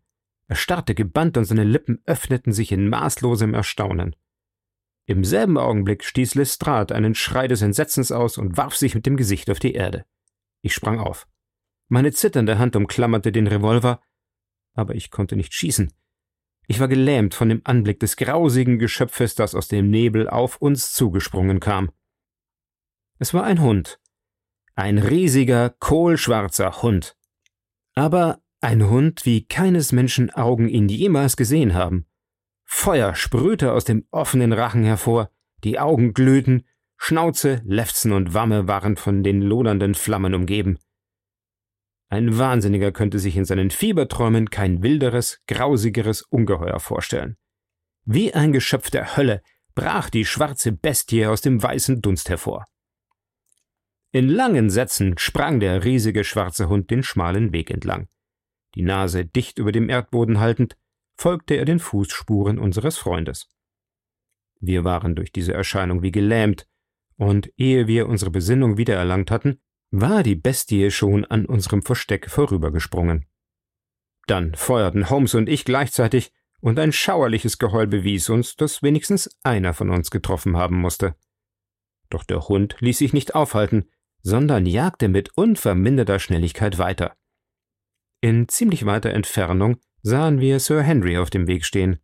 Er 0.47 0.55
starrte 0.55 0.95
gebannt 0.95 1.35
und 1.35 1.43
seine 1.43 1.65
Lippen 1.65 2.01
öffneten 2.05 2.53
sich 2.53 2.71
in 2.71 2.87
maßlosem 2.87 3.53
Erstaunen. 3.53 4.15
Im 5.05 5.25
selben 5.25 5.57
Augenblick 5.57 6.05
stieß 6.05 6.35
Lestrade 6.35 6.95
einen 6.95 7.13
Schrei 7.13 7.49
des 7.49 7.61
Entsetzens 7.61 8.13
aus 8.13 8.37
und 8.37 8.55
warf 8.55 8.77
sich 8.77 8.95
mit 8.95 9.05
dem 9.05 9.17
Gesicht 9.17 9.49
auf 9.49 9.59
die 9.59 9.73
Erde. 9.73 10.05
Ich 10.61 10.73
sprang 10.73 10.99
auf. 10.99 11.27
Meine 11.89 12.13
zitternde 12.13 12.57
Hand 12.57 12.77
umklammerte 12.77 13.33
den 13.33 13.47
Revolver, 13.47 14.01
aber 14.73 14.95
ich 14.95 15.11
konnte 15.11 15.35
nicht 15.35 15.53
schießen. 15.53 15.91
Ich 16.67 16.79
war 16.79 16.87
gelähmt 16.87 17.35
von 17.35 17.49
dem 17.49 17.59
Anblick 17.65 17.99
des 17.99 18.15
grausigen 18.15 18.79
Geschöpfes, 18.79 19.35
das 19.35 19.55
aus 19.55 19.67
dem 19.67 19.89
Nebel 19.89 20.29
auf 20.29 20.61
uns 20.61 20.93
zugesprungen 20.93 21.59
kam. 21.59 21.91
Es 23.19 23.33
war 23.33 23.43
ein 23.43 23.59
Hund. 23.59 23.99
Ein 24.75 24.99
riesiger, 24.99 25.69
kohlschwarzer 25.69 26.81
Hund 26.81 27.17
aber 27.95 28.41
ein 28.61 28.87
Hund, 28.89 29.25
wie 29.25 29.45
keines 29.45 29.91
Menschen 29.91 30.29
Augen 30.29 30.67
ihn 30.67 30.87
jemals 30.87 31.35
gesehen 31.35 31.73
haben. 31.73 32.05
Feuer 32.63 33.15
sprühte 33.15 33.73
aus 33.73 33.85
dem 33.85 34.05
offenen 34.11 34.53
Rachen 34.53 34.83
hervor, 34.83 35.29
die 35.63 35.79
Augen 35.79 36.13
glühten, 36.13 36.63
Schnauze, 36.97 37.61
Lefzen 37.65 38.11
und 38.11 38.35
Wamme 38.35 38.67
waren 38.67 38.95
von 38.95 39.23
den 39.23 39.41
lodernden 39.41 39.95
Flammen 39.95 40.35
umgeben. 40.35 40.77
Ein 42.09 42.37
Wahnsinniger 42.37 42.91
könnte 42.91 43.17
sich 43.17 43.35
in 43.37 43.45
seinen 43.45 43.71
Fieberträumen 43.71 44.49
kein 44.49 44.83
wilderes, 44.83 45.41
grausigeres 45.47 46.21
Ungeheuer 46.21 46.79
vorstellen. 46.79 47.37
Wie 48.05 48.33
ein 48.33 48.51
Geschöpf 48.51 48.91
der 48.91 49.17
Hölle 49.17 49.41
brach 49.73 50.09
die 50.09 50.25
schwarze 50.25 50.71
Bestie 50.71 51.25
aus 51.25 51.41
dem 51.41 51.63
weißen 51.63 52.01
Dunst 52.01 52.29
hervor. 52.29 52.67
In 54.13 54.27
langen 54.27 54.69
Sätzen 54.69 55.17
sprang 55.17 55.61
der 55.61 55.85
riesige 55.85 56.25
schwarze 56.25 56.67
Hund 56.67 56.91
den 56.91 57.01
schmalen 57.01 57.53
Weg 57.53 57.71
entlang. 57.71 58.09
Die 58.75 58.81
Nase 58.81 59.25
dicht 59.25 59.57
über 59.57 59.71
dem 59.71 59.89
Erdboden 59.89 60.39
haltend, 60.39 60.77
folgte 61.15 61.55
er 61.55 61.65
den 61.65 61.79
Fußspuren 61.79 62.59
unseres 62.59 62.97
Freundes. 62.97 63.47
Wir 64.59 64.83
waren 64.83 65.15
durch 65.15 65.31
diese 65.31 65.53
Erscheinung 65.53 66.01
wie 66.01 66.11
gelähmt, 66.11 66.67
und 67.15 67.51
ehe 67.55 67.87
wir 67.87 68.09
unsere 68.09 68.31
Besinnung 68.31 68.77
wiedererlangt 68.77 69.31
hatten, 69.31 69.61
war 69.91 70.23
die 70.23 70.35
Bestie 70.35 70.91
schon 70.91 71.25
an 71.25 71.45
unserem 71.45 71.81
Versteck 71.81 72.29
vorübergesprungen. 72.29 73.27
Dann 74.27 74.55
feuerten 74.55 75.09
Holmes 75.09 75.35
und 75.35 75.47
ich 75.47 75.63
gleichzeitig, 75.63 76.33
und 76.59 76.79
ein 76.79 76.91
schauerliches 76.91 77.57
Geheul 77.57 77.87
bewies 77.87 78.29
uns, 78.29 78.55
dass 78.55 78.83
wenigstens 78.83 79.29
einer 79.43 79.73
von 79.73 79.89
uns 79.89 80.11
getroffen 80.11 80.57
haben 80.57 80.79
musste. 80.79 81.15
Doch 82.09 82.23
der 82.23 82.47
Hund 82.47 82.75
ließ 82.79 82.99
sich 82.99 83.13
nicht 83.13 83.35
aufhalten, 83.35 83.89
sondern 84.23 84.65
jagte 84.65 85.07
mit 85.07 85.35
unverminderter 85.37 86.19
Schnelligkeit 86.19 86.77
weiter. 86.77 87.15
In 88.21 88.47
ziemlich 88.47 88.85
weiter 88.85 89.11
Entfernung 89.11 89.77
sahen 90.03 90.39
wir 90.39 90.59
Sir 90.59 90.81
Henry 90.81 91.17
auf 91.17 91.29
dem 91.29 91.47
Weg 91.47 91.65
stehen. 91.65 91.99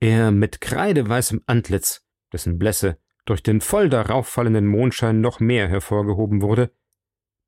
Er 0.00 0.30
mit 0.30 0.60
kreideweißem 0.60 1.42
Antlitz, 1.46 2.04
dessen 2.32 2.58
Blässe 2.58 2.98
durch 3.24 3.42
den 3.42 3.60
voll 3.60 3.88
darauf 3.88 4.28
fallenden 4.28 4.66
Mondschein 4.66 5.20
noch 5.20 5.40
mehr 5.40 5.68
hervorgehoben 5.68 6.42
wurde, 6.42 6.72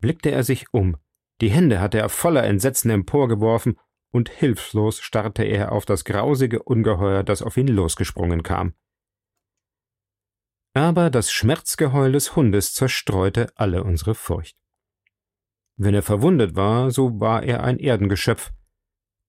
blickte 0.00 0.30
er 0.30 0.42
sich 0.42 0.72
um, 0.72 0.96
die 1.40 1.50
Hände 1.50 1.80
hatte 1.80 1.98
er 1.98 2.08
voller 2.08 2.44
Entsetzen 2.44 2.90
emporgeworfen, 2.90 3.78
und 4.10 4.30
hilflos 4.30 5.00
starrte 5.00 5.44
er 5.44 5.70
auf 5.70 5.84
das 5.84 6.04
grausige 6.04 6.62
Ungeheuer, 6.62 7.22
das 7.22 7.42
auf 7.42 7.56
ihn 7.58 7.68
losgesprungen 7.68 8.42
kam 8.42 8.74
aber 10.74 11.10
das 11.10 11.32
Schmerzgeheul 11.32 12.12
des 12.12 12.36
Hundes 12.36 12.74
zerstreute 12.74 13.52
alle 13.56 13.84
unsere 13.84 14.14
Furcht. 14.14 14.56
Wenn 15.76 15.94
er 15.94 16.02
verwundet 16.02 16.56
war, 16.56 16.90
so 16.90 17.20
war 17.20 17.42
er 17.42 17.62
ein 17.62 17.78
Erdengeschöpf, 17.78 18.52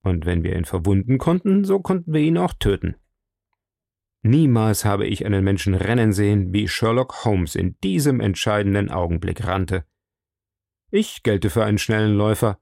und 0.01 0.25
wenn 0.25 0.43
wir 0.43 0.55
ihn 0.55 0.65
verwunden 0.65 1.17
konnten, 1.17 1.63
so 1.63 1.79
konnten 1.79 2.13
wir 2.13 2.21
ihn 2.21 2.37
auch 2.37 2.53
töten. 2.53 2.95
Niemals 4.21 4.83
habe 4.83 5.07
ich 5.07 5.25
einen 5.25 5.43
Menschen 5.43 5.75
rennen 5.75 6.11
sehen, 6.11 6.51
wie 6.53 6.67
Sherlock 6.67 7.23
Holmes 7.23 7.55
in 7.55 7.77
diesem 7.83 8.19
entscheidenden 8.19 8.89
Augenblick 8.89 9.45
rannte. 9.45 9.85
Ich 10.91 11.23
gelte 11.23 11.49
für 11.49 11.63
einen 11.63 11.77
schnellen 11.77 12.15
Läufer, 12.15 12.59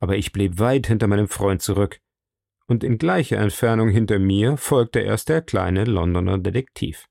aber 0.00 0.16
ich 0.16 0.32
blieb 0.32 0.58
weit 0.58 0.86
hinter 0.86 1.06
meinem 1.06 1.28
Freund 1.28 1.62
zurück, 1.62 2.00
und 2.66 2.84
in 2.84 2.98
gleicher 2.98 3.38
Entfernung 3.38 3.88
hinter 3.88 4.18
mir 4.18 4.56
folgte 4.56 5.00
erst 5.00 5.28
der 5.28 5.40
kleine 5.40 5.84
Londoner 5.84 6.38
Detektiv. 6.38 7.08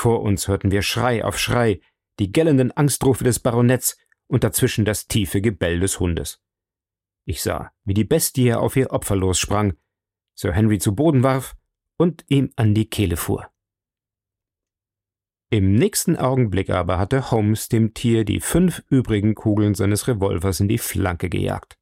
Vor 0.00 0.22
uns 0.22 0.48
hörten 0.48 0.70
wir 0.70 0.80
Schrei 0.80 1.22
auf 1.22 1.38
Schrei, 1.38 1.78
die 2.18 2.32
gellenden 2.32 2.72
Angstrufe 2.72 3.22
des 3.22 3.38
Baronetts 3.38 3.98
und 4.28 4.44
dazwischen 4.44 4.86
das 4.86 5.08
tiefe 5.08 5.42
Gebell 5.42 5.78
des 5.78 6.00
Hundes. 6.00 6.42
Ich 7.26 7.42
sah, 7.42 7.70
wie 7.84 7.92
die 7.92 8.06
Bestie 8.06 8.54
auf 8.54 8.76
ihr 8.76 8.92
Opfer 8.92 9.14
lossprang, 9.14 9.74
Sir 10.34 10.54
Henry 10.54 10.78
zu 10.78 10.94
Boden 10.94 11.22
warf 11.22 11.54
und 11.98 12.24
ihm 12.28 12.50
an 12.56 12.72
die 12.72 12.88
Kehle 12.88 13.18
fuhr. 13.18 13.50
Im 15.50 15.74
nächsten 15.74 16.16
Augenblick 16.16 16.70
aber 16.70 16.98
hatte 16.98 17.30
Holmes 17.30 17.68
dem 17.68 17.92
Tier 17.92 18.24
die 18.24 18.40
fünf 18.40 18.82
übrigen 18.88 19.34
Kugeln 19.34 19.74
seines 19.74 20.08
Revolvers 20.08 20.60
in 20.60 20.68
die 20.68 20.78
Flanke 20.78 21.28
gejagt. 21.28 21.76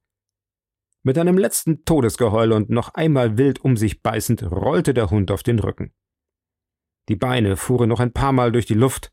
Mit 1.04 1.18
einem 1.18 1.38
letzten 1.38 1.84
Todesgeheul 1.84 2.50
und 2.50 2.68
noch 2.68 2.94
einmal 2.94 3.38
wild 3.38 3.60
um 3.60 3.76
sich 3.76 4.02
beißend 4.02 4.42
rollte 4.42 4.92
der 4.92 5.08
Hund 5.10 5.30
auf 5.30 5.44
den 5.44 5.60
Rücken. 5.60 5.92
Die 7.08 7.16
Beine 7.16 7.56
fuhren 7.56 7.88
noch 7.88 8.00
ein 8.00 8.12
paar 8.12 8.32
Mal 8.32 8.52
durch 8.52 8.66
die 8.66 8.74
Luft, 8.74 9.12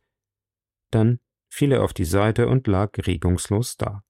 dann 0.91 1.19
fiel 1.49 1.71
er 1.71 1.83
auf 1.83 1.93
die 1.93 2.05
Seite 2.05 2.47
und 2.47 2.67
lag 2.67 2.91
regungslos 3.07 3.77
da. 3.77 4.03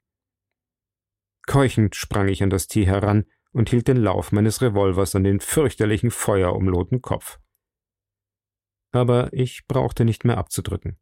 Keuchend 1.46 1.96
sprang 1.96 2.28
ich 2.28 2.42
an 2.42 2.50
das 2.50 2.68
Tier 2.68 2.88
heran 2.88 3.26
und 3.52 3.70
hielt 3.70 3.88
den 3.88 3.98
Lauf 3.98 4.32
meines 4.32 4.62
Revolvers 4.62 5.16
an 5.16 5.24
den 5.24 5.40
fürchterlichen 5.40 6.10
feuerumlohten 6.10 7.02
Kopf. 7.02 7.40
Aber 8.92 9.32
ich 9.32 9.68
brauchte 9.68 10.06
nicht 10.06 10.26
mehr 10.26 10.38
abzudrücken. 10.38 11.00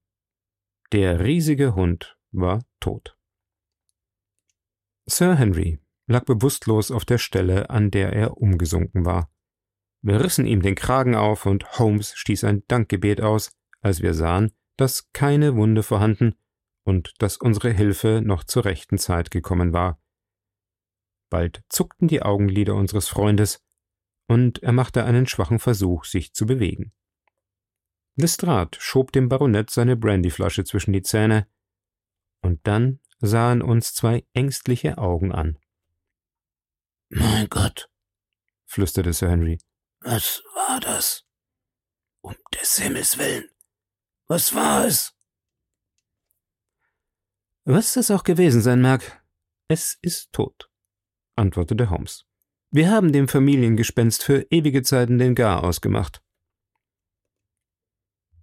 Der 0.91 1.21
riesige 1.21 1.75
Hund 1.75 2.17
war 2.31 2.65
tot. 2.79 3.17
Sir 5.05 5.35
Henry 5.35 5.79
lag 6.07 6.25
bewusstlos 6.25 6.91
auf 6.91 7.05
der 7.05 7.17
Stelle, 7.17 7.69
an 7.69 7.91
der 7.91 8.13
er 8.13 8.37
umgesunken 8.37 9.05
war. 9.05 9.32
Wir 10.03 10.21
rissen 10.21 10.45
ihm 10.45 10.61
den 10.61 10.75
Kragen 10.75 11.15
auf 11.15 11.45
und 11.45 11.79
Holmes 11.79 12.13
stieß 12.15 12.43
ein 12.43 12.63
Dankgebet 12.67 13.21
aus, 13.21 13.51
als 13.79 14.01
wir 14.01 14.13
sahen, 14.13 14.51
dass 14.75 15.11
keine 15.13 15.55
Wunde 15.55 15.81
vorhanden 15.81 16.35
und 16.83 17.13
dass 17.19 17.37
unsere 17.37 17.71
Hilfe 17.71 18.21
noch 18.21 18.43
zur 18.43 18.65
rechten 18.65 18.97
Zeit 18.97 19.31
gekommen 19.31 19.71
war. 19.71 20.01
Bald 21.29 21.63
zuckten 21.69 22.09
die 22.09 22.21
Augenlider 22.21 22.75
unseres 22.75 23.07
Freundes, 23.07 23.61
und 24.27 24.61
er 24.61 24.73
machte 24.73 25.05
einen 25.05 25.25
schwachen 25.25 25.59
Versuch, 25.59 26.05
sich 26.05 26.33
zu 26.33 26.45
bewegen. 26.45 26.91
Lestrade 28.15 28.77
schob 28.79 29.11
dem 29.13 29.29
Baronet 29.29 29.69
seine 29.69 29.95
Brandyflasche 29.95 30.65
zwischen 30.65 30.91
die 30.91 31.01
Zähne, 31.01 31.47
und 32.41 32.59
dann 32.67 32.99
sahen 33.19 33.61
uns 33.61 33.93
zwei 33.93 34.25
ängstliche 34.33 34.97
Augen 34.97 35.31
an. 35.31 35.57
Mein 37.09 37.47
Gott, 37.49 37.89
flüsterte 38.65 39.13
Sir 39.13 39.29
Henry. 39.29 39.59
Was 40.03 40.43
war 40.53 40.81
das? 40.81 41.25
Um 42.21 42.35
des 42.53 42.77
Himmels 42.77 43.17
willen. 43.17 43.49
Was 44.27 44.53
war 44.53 44.85
es? 44.85 45.15
Was 47.63 47.93
das 47.93 48.11
auch 48.11 48.23
gewesen 48.23 48.61
sein 48.61 48.81
mag, 48.81 49.23
es 49.69 49.97
ist 50.01 50.33
tot, 50.33 50.69
antwortete 51.37 51.89
Holmes. 51.89 52.25
Wir 52.69 52.91
haben 52.91 53.13
dem 53.13 53.29
Familiengespenst 53.29 54.23
für 54.23 54.45
ewige 54.49 54.83
Zeiten 54.83 55.19
den 55.19 55.35
Gar 55.35 55.63
ausgemacht. 55.63 56.21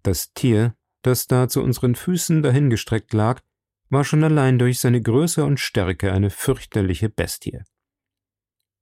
Das 0.02 0.33
Tier, 0.33 0.75
das 1.02 1.26
da 1.26 1.49
zu 1.49 1.62
unseren 1.62 1.95
Füßen 1.95 2.43
dahingestreckt 2.43 3.12
lag, 3.12 3.43
war 3.90 4.05
schon 4.05 4.25
allein 4.25 4.59
durch 4.59 4.81
seine 4.81 5.02
Größe 5.02 5.45
und 5.45 5.61
Stärke 5.61 6.12
eine 6.12 6.31
fürchterliche 6.31 7.11
Bestie. 7.11 7.61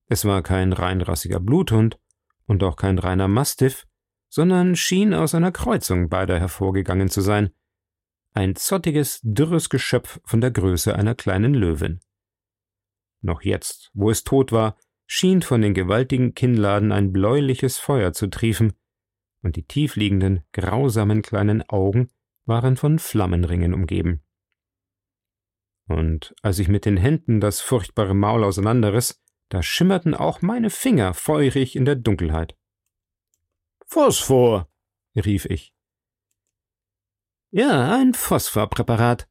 Es 0.07 0.25
war 0.25 0.43
kein 0.43 0.73
reinrassiger 0.73 1.41
Bluthund 1.41 1.99
und 2.49 2.65
auch 2.65 2.75
kein 2.75 2.99
reiner 2.99 3.29
Mastiff, 3.29 3.87
sondern 4.29 4.75
schien 4.75 5.15
aus 5.15 5.37
einer 5.37 5.53
Kreuzung 5.53 6.09
beider 6.09 6.41
hervorgegangen 6.41 7.09
zu 7.09 7.21
sein. 7.21 7.51
Ein 8.35 8.57
zottiges, 8.57 9.21
dürres 9.23 9.69
Geschöpf 9.69 10.21
von 10.25 10.41
der 10.41 10.51
Größe 10.51 10.95
einer 10.97 11.15
kleinen 11.15 11.55
Löwin. 11.55 12.01
Noch 13.21 13.43
jetzt, 13.43 13.93
wo 13.95 14.11
es 14.11 14.25
tot 14.25 14.51
war, 14.51 14.77
schien 15.07 15.43
von 15.43 15.63
den 15.63 15.75
gewaltigen 15.75 16.35
Kinnladen 16.35 16.91
ein 16.91 17.13
bläuliches 17.13 17.79
Feuer 17.79 18.13
zu 18.13 18.29
triefen, 18.29 18.73
und 19.43 19.55
die 19.55 19.65
tiefliegenden, 19.65 20.43
grausamen 20.53 21.23
kleinen 21.23 21.63
Augen 21.69 22.11
waren 22.45 22.77
von 22.77 22.99
Flammenringen 22.99 23.73
umgeben 23.73 24.25
und 25.89 26.35
als 26.43 26.59
ich 26.59 26.69
mit 26.69 26.85
den 26.85 26.97
Händen 26.97 27.41
das 27.41 27.61
furchtbare 27.61 28.15
Maul 28.15 28.45
auseinanderriss, 28.45 29.21
da 29.49 29.63
schimmerten 29.63 30.15
auch 30.15 30.43
meine 30.43 30.71
Finger 30.71 31.15
feurig 31.15 31.77
in 31.77 31.85
der 31.85 31.97
Dunkelheit. 31.97 32.57
Phosphor, 33.87 34.69
rief 35.17 35.47
ich. 35.47 35.73
Ja, 37.51 37.95
ein 37.95 38.13
Phosphorpräparat. 38.13 39.29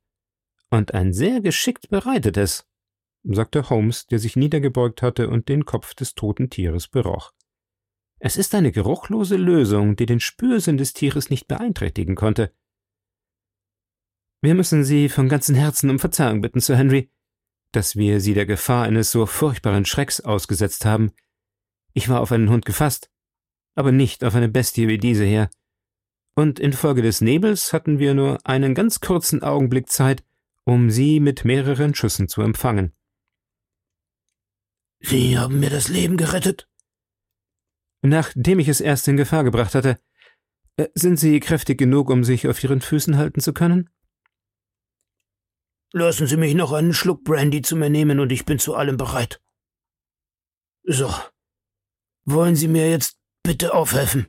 Und 0.69 0.93
ein 0.93 1.13
sehr 1.13 1.39
geschickt 1.39 1.89
bereitetes, 1.89 2.67
sagte 3.23 3.69
Holmes, 3.69 4.07
der 4.07 4.19
sich 4.19 4.35
niedergebeugt 4.35 5.01
hatte 5.01 5.29
und 5.29 5.47
den 5.47 5.65
Kopf 5.65 5.93
des 5.93 6.15
toten 6.15 6.49
Tieres 6.49 6.87
beroch. 6.87 7.31
Es 8.19 8.35
ist 8.35 8.55
eine 8.55 8.71
geruchlose 8.71 9.37
Lösung, 9.37 9.95
die 9.95 10.07
den 10.07 10.19
Spürsinn 10.19 10.77
des 10.77 10.93
Tieres 10.93 11.29
nicht 11.29 11.47
beeinträchtigen 11.47 12.15
konnte. 12.15 12.51
Wir 14.41 14.55
müssen 14.55 14.83
Sie 14.83 15.09
von 15.09 15.29
ganzem 15.29 15.55
Herzen 15.55 15.89
um 15.89 15.99
Verzeihung 15.99 16.41
bitten, 16.41 16.59
Sir 16.59 16.75
Henry, 16.75 17.11
dass 17.71 17.95
wir 17.95 18.19
Sie 18.21 18.33
der 18.33 18.45
Gefahr 18.45 18.85
eines 18.85 19.11
so 19.11 19.25
furchtbaren 19.25 19.85
Schrecks 19.85 20.19
ausgesetzt 20.19 20.85
haben. 20.85 21.11
Ich 21.93 22.09
war 22.09 22.21
auf 22.21 22.31
einen 22.31 22.49
Hund 22.49 22.65
gefasst, 22.65 23.09
aber 23.75 23.91
nicht 23.91 24.23
auf 24.23 24.35
eine 24.35 24.49
Bestie 24.49 24.87
wie 24.87 24.97
diese 24.97 25.25
hier. 25.25 25.49
Und 26.35 26.59
infolge 26.59 27.01
des 27.01 27.21
Nebels 27.21 27.73
hatten 27.73 27.99
wir 27.99 28.13
nur 28.13 28.39
einen 28.45 28.75
ganz 28.75 28.99
kurzen 28.99 29.41
Augenblick 29.41 29.89
Zeit, 29.89 30.23
um 30.65 30.89
Sie 30.89 31.19
mit 31.19 31.45
mehreren 31.45 31.95
Schüssen 31.95 32.27
zu 32.27 32.41
empfangen. 32.41 32.93
Sie 34.99 35.37
haben 35.37 35.59
mir 35.59 35.69
das 35.69 35.87
Leben 35.87 36.17
gerettet? 36.17 36.67
Nachdem 38.01 38.59
ich 38.59 38.67
es 38.67 38.81
erst 38.81 39.07
in 39.07 39.17
Gefahr 39.17 39.43
gebracht 39.43 39.75
hatte. 39.75 39.99
Äh, 40.75 40.87
sind 40.93 41.17
Sie 41.17 41.39
kräftig 41.39 41.77
genug, 41.77 42.09
um 42.09 42.23
sich 42.23 42.47
auf 42.47 42.63
Ihren 42.63 42.81
Füßen 42.81 43.17
halten 43.17 43.41
zu 43.41 43.53
können? 43.53 43.89
Lassen 45.97 46.27
Sie 46.27 46.37
mich 46.37 46.53
noch 46.53 46.73
einen 46.73 46.93
Schluck 46.93 47.23
Brandy 47.23 47.63
zu 47.63 47.75
mir 47.75 47.89
nehmen 47.89 48.19
und 48.19 48.31
ich 48.31 48.45
bin 48.45 48.59
zu 48.59 48.75
allem 48.75 48.97
bereit. 48.97 49.41
So. 50.83 51.11
Wollen 52.23 52.55
Sie 52.55 52.67
mir 52.67 52.87
jetzt 52.87 53.17
bitte 53.41 53.73
aufhelfen? 53.73 54.27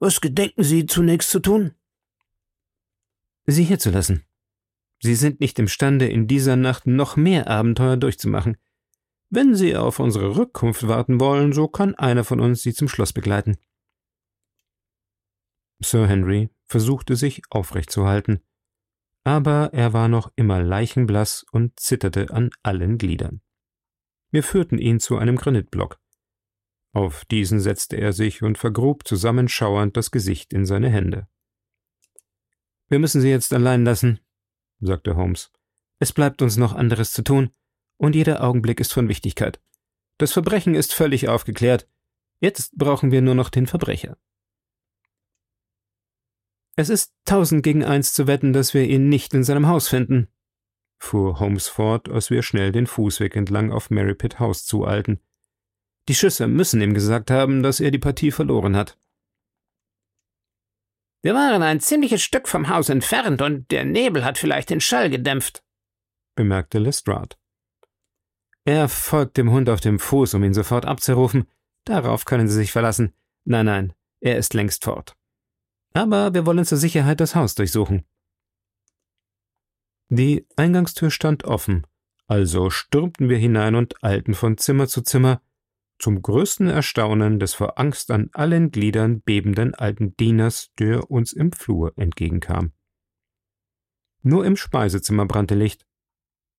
Was 0.00 0.20
gedenken 0.20 0.62
Sie 0.62 0.84
zunächst 0.84 1.30
zu 1.30 1.40
tun? 1.40 1.74
Sie 3.46 3.64
hier 3.64 3.78
zu 3.78 3.90
lassen. 3.90 4.26
Sie 5.00 5.14
sind 5.14 5.40
nicht 5.40 5.58
imstande, 5.58 6.08
in 6.08 6.26
dieser 6.26 6.56
Nacht 6.56 6.86
noch 6.86 7.16
mehr 7.16 7.48
Abenteuer 7.48 7.96
durchzumachen. 7.96 8.58
Wenn 9.30 9.54
Sie 9.54 9.76
auf 9.76 9.98
unsere 9.98 10.36
Rückkunft 10.36 10.86
warten 10.86 11.20
wollen, 11.20 11.54
so 11.54 11.68
kann 11.68 11.94
einer 11.94 12.22
von 12.22 12.38
uns 12.38 12.62
Sie 12.62 12.74
zum 12.74 12.88
Schloss 12.88 13.14
begleiten. 13.14 13.56
Sir 15.80 16.06
Henry 16.06 16.50
versuchte 16.66 17.16
sich 17.16 17.42
aufrechtzuhalten, 17.48 18.42
aber 19.26 19.70
er 19.72 19.92
war 19.92 20.06
noch 20.06 20.30
immer 20.36 20.62
leichenblaß 20.62 21.46
und 21.50 21.80
zitterte 21.80 22.30
an 22.30 22.50
allen 22.62 22.96
Gliedern. 22.96 23.40
Wir 24.30 24.44
führten 24.44 24.78
ihn 24.78 25.00
zu 25.00 25.16
einem 25.18 25.34
Granitblock. 25.34 25.98
Auf 26.92 27.24
diesen 27.24 27.58
setzte 27.58 27.96
er 27.96 28.12
sich 28.12 28.44
und 28.44 28.56
vergrub 28.56 29.04
zusammenschauernd 29.04 29.96
das 29.96 30.12
Gesicht 30.12 30.52
in 30.52 30.64
seine 30.64 30.90
Hände. 30.90 31.26
Wir 32.86 33.00
müssen 33.00 33.20
Sie 33.20 33.28
jetzt 33.28 33.52
allein 33.52 33.84
lassen, 33.84 34.20
sagte 34.78 35.16
Holmes. 35.16 35.50
Es 35.98 36.12
bleibt 36.12 36.40
uns 36.40 36.56
noch 36.56 36.72
anderes 36.72 37.10
zu 37.10 37.24
tun, 37.24 37.50
und 37.96 38.14
jeder 38.14 38.44
Augenblick 38.44 38.78
ist 38.78 38.92
von 38.92 39.08
Wichtigkeit. 39.08 39.60
Das 40.18 40.32
Verbrechen 40.32 40.76
ist 40.76 40.94
völlig 40.94 41.28
aufgeklärt. 41.28 41.88
Jetzt 42.38 42.76
brauchen 42.76 43.10
wir 43.10 43.22
nur 43.22 43.34
noch 43.34 43.50
den 43.50 43.66
Verbrecher. 43.66 44.18
Es 46.78 46.90
ist 46.90 47.14
tausend 47.24 47.62
gegen 47.62 47.84
eins 47.84 48.12
zu 48.12 48.26
wetten, 48.26 48.52
dass 48.52 48.74
wir 48.74 48.84
ihn 48.84 49.08
nicht 49.08 49.32
in 49.32 49.44
seinem 49.44 49.66
Haus 49.66 49.88
finden, 49.88 50.28
fuhr 50.98 51.40
Holmes 51.40 51.68
fort, 51.68 52.10
als 52.10 52.30
wir 52.30 52.42
schnell 52.42 52.70
den 52.70 52.86
Fußweg 52.86 53.34
entlang 53.34 53.72
auf 53.72 53.88
Merripit 53.88 54.38
House 54.38 54.66
zueilten. 54.66 55.20
Die 56.08 56.14
Schüsse 56.14 56.46
müssen 56.46 56.82
ihm 56.82 56.92
gesagt 56.92 57.30
haben, 57.30 57.62
dass 57.62 57.80
er 57.80 57.90
die 57.90 57.98
Partie 57.98 58.30
verloren 58.30 58.76
hat. 58.76 58.98
Wir 61.22 61.34
waren 61.34 61.62
ein 61.62 61.80
ziemliches 61.80 62.22
Stück 62.22 62.46
vom 62.46 62.68
Haus 62.68 62.90
entfernt 62.90 63.40
und 63.40 63.70
der 63.70 63.84
Nebel 63.84 64.24
hat 64.24 64.36
vielleicht 64.36 64.68
den 64.68 64.80
Schall 64.80 65.08
gedämpft, 65.08 65.64
bemerkte 66.36 66.78
Lestrade. 66.78 67.36
Er 68.66 68.88
folgt 68.88 69.38
dem 69.38 69.50
Hund 69.50 69.70
auf 69.70 69.80
dem 69.80 69.98
Fuß, 69.98 70.34
um 70.34 70.44
ihn 70.44 70.54
sofort 70.54 70.84
abzurufen. 70.84 71.48
Darauf 71.84 72.26
können 72.26 72.48
Sie 72.48 72.56
sich 72.56 72.72
verlassen. 72.72 73.14
Nein, 73.44 73.66
nein, 73.66 73.92
er 74.20 74.36
ist 74.36 74.54
längst 74.54 74.84
fort 74.84 75.16
aber 75.96 76.34
wir 76.34 76.46
wollen 76.46 76.64
zur 76.64 76.78
Sicherheit 76.78 77.20
das 77.20 77.34
Haus 77.34 77.54
durchsuchen. 77.54 78.04
Die 80.08 80.46
Eingangstür 80.56 81.10
stand 81.10 81.44
offen, 81.44 81.86
also 82.26 82.70
stürmten 82.70 83.28
wir 83.28 83.38
hinein 83.38 83.74
und 83.74 84.02
eilten 84.04 84.34
von 84.34 84.58
Zimmer 84.58 84.86
zu 84.86 85.02
Zimmer, 85.02 85.42
zum 85.98 86.20
größten 86.20 86.68
Erstaunen 86.68 87.40
des 87.40 87.54
vor 87.54 87.78
Angst 87.78 88.10
an 88.10 88.28
allen 88.32 88.70
Gliedern 88.70 89.22
bebenden 89.22 89.74
alten 89.74 90.14
Dieners, 90.16 90.70
der 90.78 91.10
uns 91.10 91.32
im 91.32 91.52
Flur 91.52 91.94
entgegenkam. 91.96 92.72
Nur 94.22 94.44
im 94.44 94.56
Speisezimmer 94.56 95.24
brannte 95.26 95.54
Licht, 95.54 95.86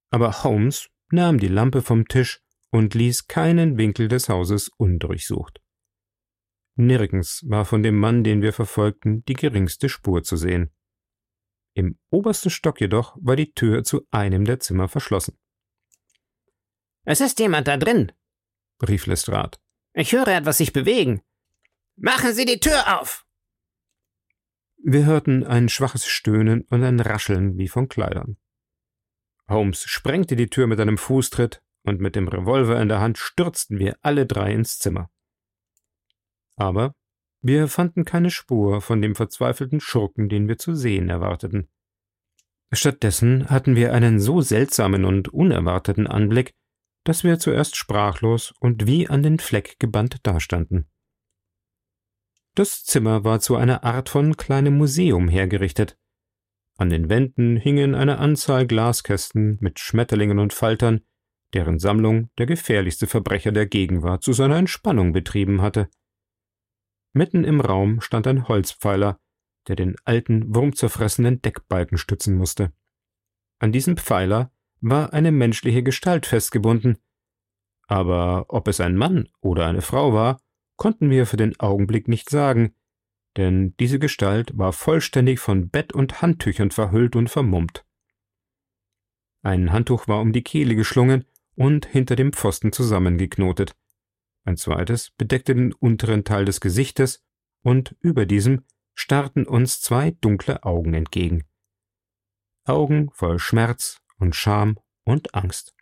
aber 0.09 0.43
Holmes 0.43 0.89
nahm 1.11 1.39
die 1.39 1.47
Lampe 1.47 1.81
vom 1.81 2.07
Tisch 2.07 2.41
und 2.71 2.95
ließ 2.95 3.27
keinen 3.27 3.77
Winkel 3.77 4.07
des 4.07 4.29
Hauses 4.29 4.69
undurchsucht. 4.77 5.61
Nirgends 6.77 7.43
war 7.47 7.65
von 7.65 7.83
dem 7.83 7.97
Mann, 7.97 8.23
den 8.23 8.41
wir 8.41 8.53
verfolgten, 8.53 9.23
die 9.25 9.33
geringste 9.33 9.89
Spur 9.89 10.23
zu 10.23 10.37
sehen. 10.37 10.71
Im 11.73 11.99
obersten 12.09 12.49
Stock 12.49 12.81
jedoch 12.81 13.17
war 13.19 13.35
die 13.35 13.53
Tür 13.53 13.83
zu 13.83 14.07
einem 14.11 14.45
der 14.45 14.59
Zimmer 14.59 14.87
verschlossen. 14.87 15.37
Es 17.03 17.21
ist 17.21 17.39
jemand 17.39 17.67
da 17.67 17.77
drin, 17.77 18.11
rief 18.87 19.05
Lestrade. 19.05 19.57
Ich 19.93 20.11
höre 20.11 20.27
etwas 20.27 20.57
sich 20.57 20.73
bewegen. 20.73 21.21
Machen 21.95 22.33
Sie 22.33 22.45
die 22.45 22.59
Tür 22.59 22.99
auf! 22.99 23.25
Wir 24.83 25.05
hörten 25.05 25.43
ein 25.43 25.69
schwaches 25.69 26.05
Stöhnen 26.05 26.61
und 26.69 26.83
ein 26.83 26.99
Rascheln 26.99 27.57
wie 27.57 27.67
von 27.67 27.89
Kleidern. 27.89 28.37
Holmes 29.49 29.83
sprengte 29.83 30.35
die 30.35 30.49
Tür 30.49 30.67
mit 30.67 30.79
einem 30.79 30.97
Fußtritt, 30.97 31.63
und 31.83 32.01
mit 32.01 32.15
dem 32.15 32.27
Revolver 32.27 32.81
in 32.81 32.89
der 32.89 32.99
Hand 32.99 33.17
stürzten 33.17 33.79
wir 33.79 33.97
alle 34.01 34.25
drei 34.25 34.53
ins 34.53 34.77
Zimmer. 34.77 35.09
Aber 36.57 36.93
wir 37.41 37.67
fanden 37.67 38.03
keine 38.03 38.31
Spur 38.31 38.81
von 38.81 39.01
dem 39.01 39.15
verzweifelten 39.15 39.79
Schurken, 39.79 40.27
den 40.27 40.47
wir 40.47 40.57
zu 40.57 40.75
sehen 40.75 41.09
erwarteten. 41.09 41.69
Stattdessen 42.73 43.49
hatten 43.49 43.75
wir 43.75 43.93
einen 43.93 44.19
so 44.19 44.41
seltsamen 44.41 45.05
und 45.05 45.29
unerwarteten 45.29 46.07
Anblick, 46.07 46.53
dass 47.05 47.23
wir 47.23 47.39
zuerst 47.39 47.77
sprachlos 47.77 48.53
und 48.59 48.85
wie 48.85 49.07
an 49.07 49.23
den 49.23 49.39
Fleck 49.39 49.79
gebannt 49.79 50.17
dastanden. 50.23 50.89
Das 52.55 52.83
Zimmer 52.83 53.23
war 53.23 53.39
zu 53.39 53.55
einer 53.55 53.83
Art 53.83 54.09
von 54.09 54.35
kleinem 54.35 54.77
Museum 54.77 55.29
hergerichtet. 55.29 55.97
An 56.77 56.89
den 56.89 57.07
Wänden 57.07 57.55
hingen 57.55 57.95
eine 57.95 58.17
Anzahl 58.17 58.67
Glaskästen 58.67 59.57
mit 59.61 59.79
Schmetterlingen 59.79 60.39
und 60.39 60.53
Faltern, 60.53 61.01
deren 61.53 61.79
Sammlung 61.79 62.29
der 62.37 62.45
gefährlichste 62.45 63.07
Verbrecher 63.07 63.51
der 63.51 63.67
Gegenwart 63.67 64.23
zu 64.23 64.33
seiner 64.33 64.57
Entspannung 64.57 65.13
betrieben 65.13 65.61
hatte. 65.61 65.87
Mitten 67.13 67.43
im 67.43 67.61
Raum 67.61 68.01
stand 68.01 68.27
ein 68.27 68.47
Holzpfeiler, 68.47 69.19
der 69.67 69.75
den 69.75 69.95
alten, 70.05 70.53
wurmzerfressenen 70.55 71.41
Deckbalken 71.41 71.97
stützen 71.97 72.35
musste. 72.35 72.71
An 73.59 73.71
diesem 73.71 73.97
Pfeiler 73.97 74.51
war 74.81 75.13
eine 75.13 75.31
menschliche 75.31 75.83
Gestalt 75.83 76.25
festgebunden, 76.25 76.97
aber 77.87 78.45
ob 78.49 78.67
es 78.67 78.79
ein 78.79 78.95
Mann 78.95 79.29
oder 79.41 79.65
eine 79.65 79.81
Frau 79.81 80.13
war, 80.13 80.39
konnten 80.75 81.09
wir 81.09 81.25
für 81.25 81.37
den 81.37 81.59
Augenblick 81.59 82.07
nicht 82.07 82.29
sagen, 82.29 82.75
denn 83.37 83.75
diese 83.79 83.99
Gestalt 83.99 84.57
war 84.57 84.73
vollständig 84.73 85.39
von 85.39 85.69
Bett 85.69 85.93
und 85.93 86.21
Handtüchern 86.21 86.71
verhüllt 86.71 87.15
und 87.15 87.29
vermummt. 87.29 87.85
Ein 89.41 89.71
Handtuch 89.71 90.07
war 90.07 90.19
um 90.19 90.33
die 90.33 90.43
Kehle 90.43 90.75
geschlungen 90.75 91.25
und 91.55 91.85
hinter 91.85 92.15
dem 92.15 92.33
Pfosten 92.33 92.71
zusammengeknotet. 92.71 93.75
Ein 94.47 94.55
zweites 94.55 95.11
bedeckte 95.11 95.53
den 95.55 95.73
unteren 95.73 96.23
Teil 96.23 96.45
des 96.45 96.61
Gesichtes, 96.61 97.21
und 97.63 97.97
über 97.99 98.25
diesem 98.25 98.63
starrten 98.95 99.45
uns 99.45 99.81
zwei 99.81 100.11
dunkle 100.11 100.63
Augen 100.63 100.93
entgegen. 100.93 101.43
Augen 102.63 103.09
voll 103.11 103.39
Schmerz 103.39 103.99
und 104.19 104.37
Scham 104.37 104.79
und 105.03 105.35
Angst. 105.35 105.75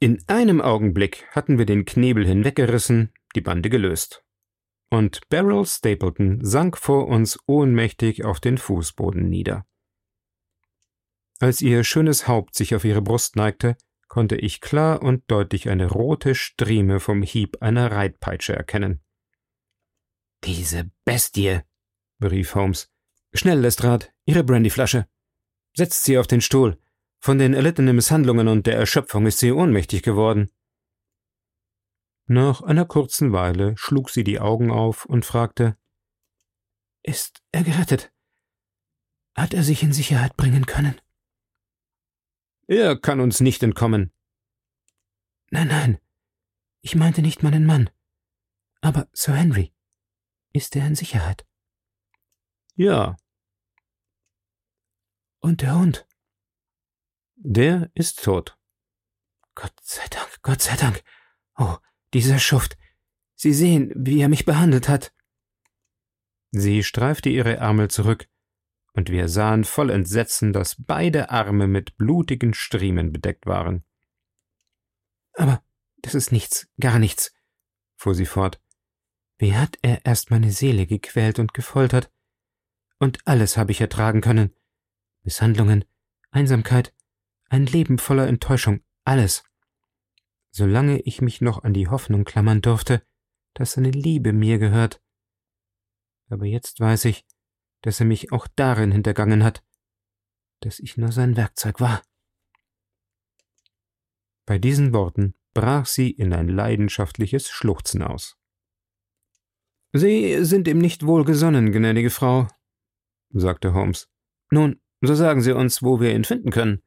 In 0.00 0.24
einem 0.26 0.62
Augenblick 0.62 1.26
hatten 1.32 1.58
wir 1.58 1.66
den 1.66 1.84
Knebel 1.84 2.26
hinweggerissen, 2.26 3.12
die 3.34 3.42
Bande 3.42 3.68
gelöst. 3.68 4.24
Und 4.88 5.28
Beryl 5.28 5.66
Stapleton 5.66 6.42
sank 6.42 6.78
vor 6.78 7.06
uns 7.08 7.38
ohnmächtig 7.46 8.24
auf 8.24 8.40
den 8.40 8.56
Fußboden 8.56 9.28
nieder. 9.28 9.66
Als 11.40 11.60
ihr 11.60 11.84
schönes 11.84 12.26
Haupt 12.26 12.54
sich 12.54 12.74
auf 12.74 12.86
ihre 12.86 13.02
Brust 13.02 13.36
neigte, 13.36 13.76
konnte 14.16 14.36
ich 14.36 14.62
klar 14.62 15.02
und 15.02 15.30
deutlich 15.30 15.68
eine 15.68 15.90
rote 15.90 16.34
Strieme 16.34 17.00
vom 17.00 17.20
Hieb 17.22 17.58
einer 17.60 17.92
Reitpeitsche 17.92 18.56
erkennen. 18.56 19.04
Diese 20.42 20.90
Bestie, 21.04 21.60
berief 22.18 22.54
Holmes. 22.54 22.90
Schnell, 23.34 23.60
Lestrade, 23.60 24.06
Ihre 24.24 24.42
Brandyflasche. 24.42 25.06
Setzt 25.76 26.04
sie 26.04 26.16
auf 26.16 26.26
den 26.26 26.40
Stuhl. 26.40 26.80
Von 27.20 27.38
den 27.38 27.52
erlittenen 27.52 27.94
Misshandlungen 27.94 28.48
und 28.48 28.66
der 28.66 28.78
Erschöpfung 28.78 29.26
ist 29.26 29.38
sie 29.38 29.52
ohnmächtig 29.52 30.02
geworden. 30.02 30.50
Nach 32.24 32.62
einer 32.62 32.86
kurzen 32.86 33.34
Weile 33.34 33.76
schlug 33.76 34.08
sie 34.08 34.24
die 34.24 34.40
Augen 34.40 34.70
auf 34.70 35.04
und 35.04 35.26
fragte 35.26 35.76
Ist 37.02 37.42
er 37.52 37.64
gerettet? 37.64 38.10
Hat 39.34 39.52
er 39.52 39.62
sich 39.62 39.82
in 39.82 39.92
Sicherheit 39.92 40.38
bringen 40.38 40.64
können? 40.64 40.98
Er 42.68 42.98
kann 42.98 43.20
uns 43.20 43.40
nicht 43.40 43.62
entkommen. 43.62 44.12
Nein, 45.50 45.68
nein, 45.68 45.98
ich 46.80 46.96
meinte 46.96 47.22
nicht 47.22 47.42
meinen 47.42 47.64
Mann. 47.64 47.90
Aber 48.80 49.08
Sir 49.12 49.34
Henry, 49.34 49.72
ist 50.52 50.74
er 50.76 50.86
in 50.86 50.94
Sicherheit? 50.94 51.46
Ja. 52.74 53.16
Und 55.38 55.62
der 55.62 55.78
Hund? 55.78 56.06
Der 57.36 57.90
ist 57.94 58.24
tot. 58.24 58.58
Gott 59.54 59.74
sei 59.82 60.04
Dank, 60.10 60.42
Gott 60.42 60.60
sei 60.60 60.76
Dank. 60.76 61.02
Oh, 61.56 61.76
dieser 62.12 62.38
Schuft. 62.38 62.76
Sie 63.34 63.52
sehen, 63.52 63.92
wie 63.94 64.20
er 64.20 64.28
mich 64.28 64.44
behandelt 64.44 64.88
hat. 64.88 65.14
Sie 66.50 66.82
streifte 66.82 67.28
ihre 67.28 67.56
Ärmel 67.56 67.88
zurück, 67.90 68.28
und 68.96 69.10
wir 69.10 69.28
sahen 69.28 69.64
voll 69.64 69.90
Entsetzen, 69.90 70.52
dass 70.52 70.82
beide 70.82 71.30
Arme 71.30 71.68
mit 71.68 71.96
blutigen 71.96 72.54
Striemen 72.54 73.12
bedeckt 73.12 73.46
waren. 73.46 73.84
Aber 75.34 75.62
das 75.98 76.14
ist 76.14 76.32
nichts, 76.32 76.68
gar 76.80 76.98
nichts, 76.98 77.32
fuhr 77.96 78.14
sie 78.14 78.26
fort. 78.26 78.60
Wie 79.38 79.54
hat 79.54 79.78
er 79.82 80.04
erst 80.04 80.30
meine 80.30 80.50
Seele 80.50 80.86
gequält 80.86 81.38
und 81.38 81.54
gefoltert? 81.54 82.10
Und 82.98 83.18
alles 83.26 83.56
habe 83.56 83.72
ich 83.72 83.80
ertragen 83.80 84.22
können. 84.22 84.54
Misshandlungen, 85.22 85.84
Einsamkeit, 86.30 86.94
ein 87.50 87.66
Leben 87.66 87.98
voller 87.98 88.26
Enttäuschung, 88.26 88.80
alles 89.04 89.44
solange 90.56 91.00
ich 91.00 91.20
mich 91.20 91.42
noch 91.42 91.64
an 91.64 91.74
die 91.74 91.88
Hoffnung 91.88 92.24
klammern 92.24 92.62
durfte, 92.62 93.02
dass 93.52 93.72
seine 93.72 93.90
Liebe 93.90 94.32
mir 94.32 94.58
gehört. 94.58 95.02
Aber 96.30 96.46
jetzt 96.46 96.80
weiß 96.80 97.04
ich, 97.04 97.26
dass 97.86 98.00
er 98.00 98.06
mich 98.06 98.32
auch 98.32 98.48
darin 98.56 98.90
hintergangen 98.90 99.44
hat, 99.44 99.62
dass 100.60 100.80
ich 100.80 100.96
nur 100.96 101.12
sein 101.12 101.36
Werkzeug 101.36 101.80
war. 101.80 102.02
Bei 104.44 104.58
diesen 104.58 104.92
Worten 104.92 105.34
brach 105.54 105.86
sie 105.86 106.10
in 106.10 106.32
ein 106.32 106.48
leidenschaftliches 106.48 107.48
Schluchzen 107.48 108.02
aus. 108.02 108.36
Sie 109.92 110.44
sind 110.44 110.66
ihm 110.66 110.78
nicht 110.78 111.06
wohlgesonnen, 111.06 111.70
gnädige 111.70 112.10
Frau, 112.10 112.48
sagte 113.30 113.72
Holmes. 113.72 114.10
Nun, 114.50 114.80
so 115.00 115.14
sagen 115.14 115.40
Sie 115.40 115.52
uns, 115.52 115.80
wo 115.80 116.00
wir 116.00 116.12
ihn 116.12 116.24
finden 116.24 116.50
können. 116.50 116.82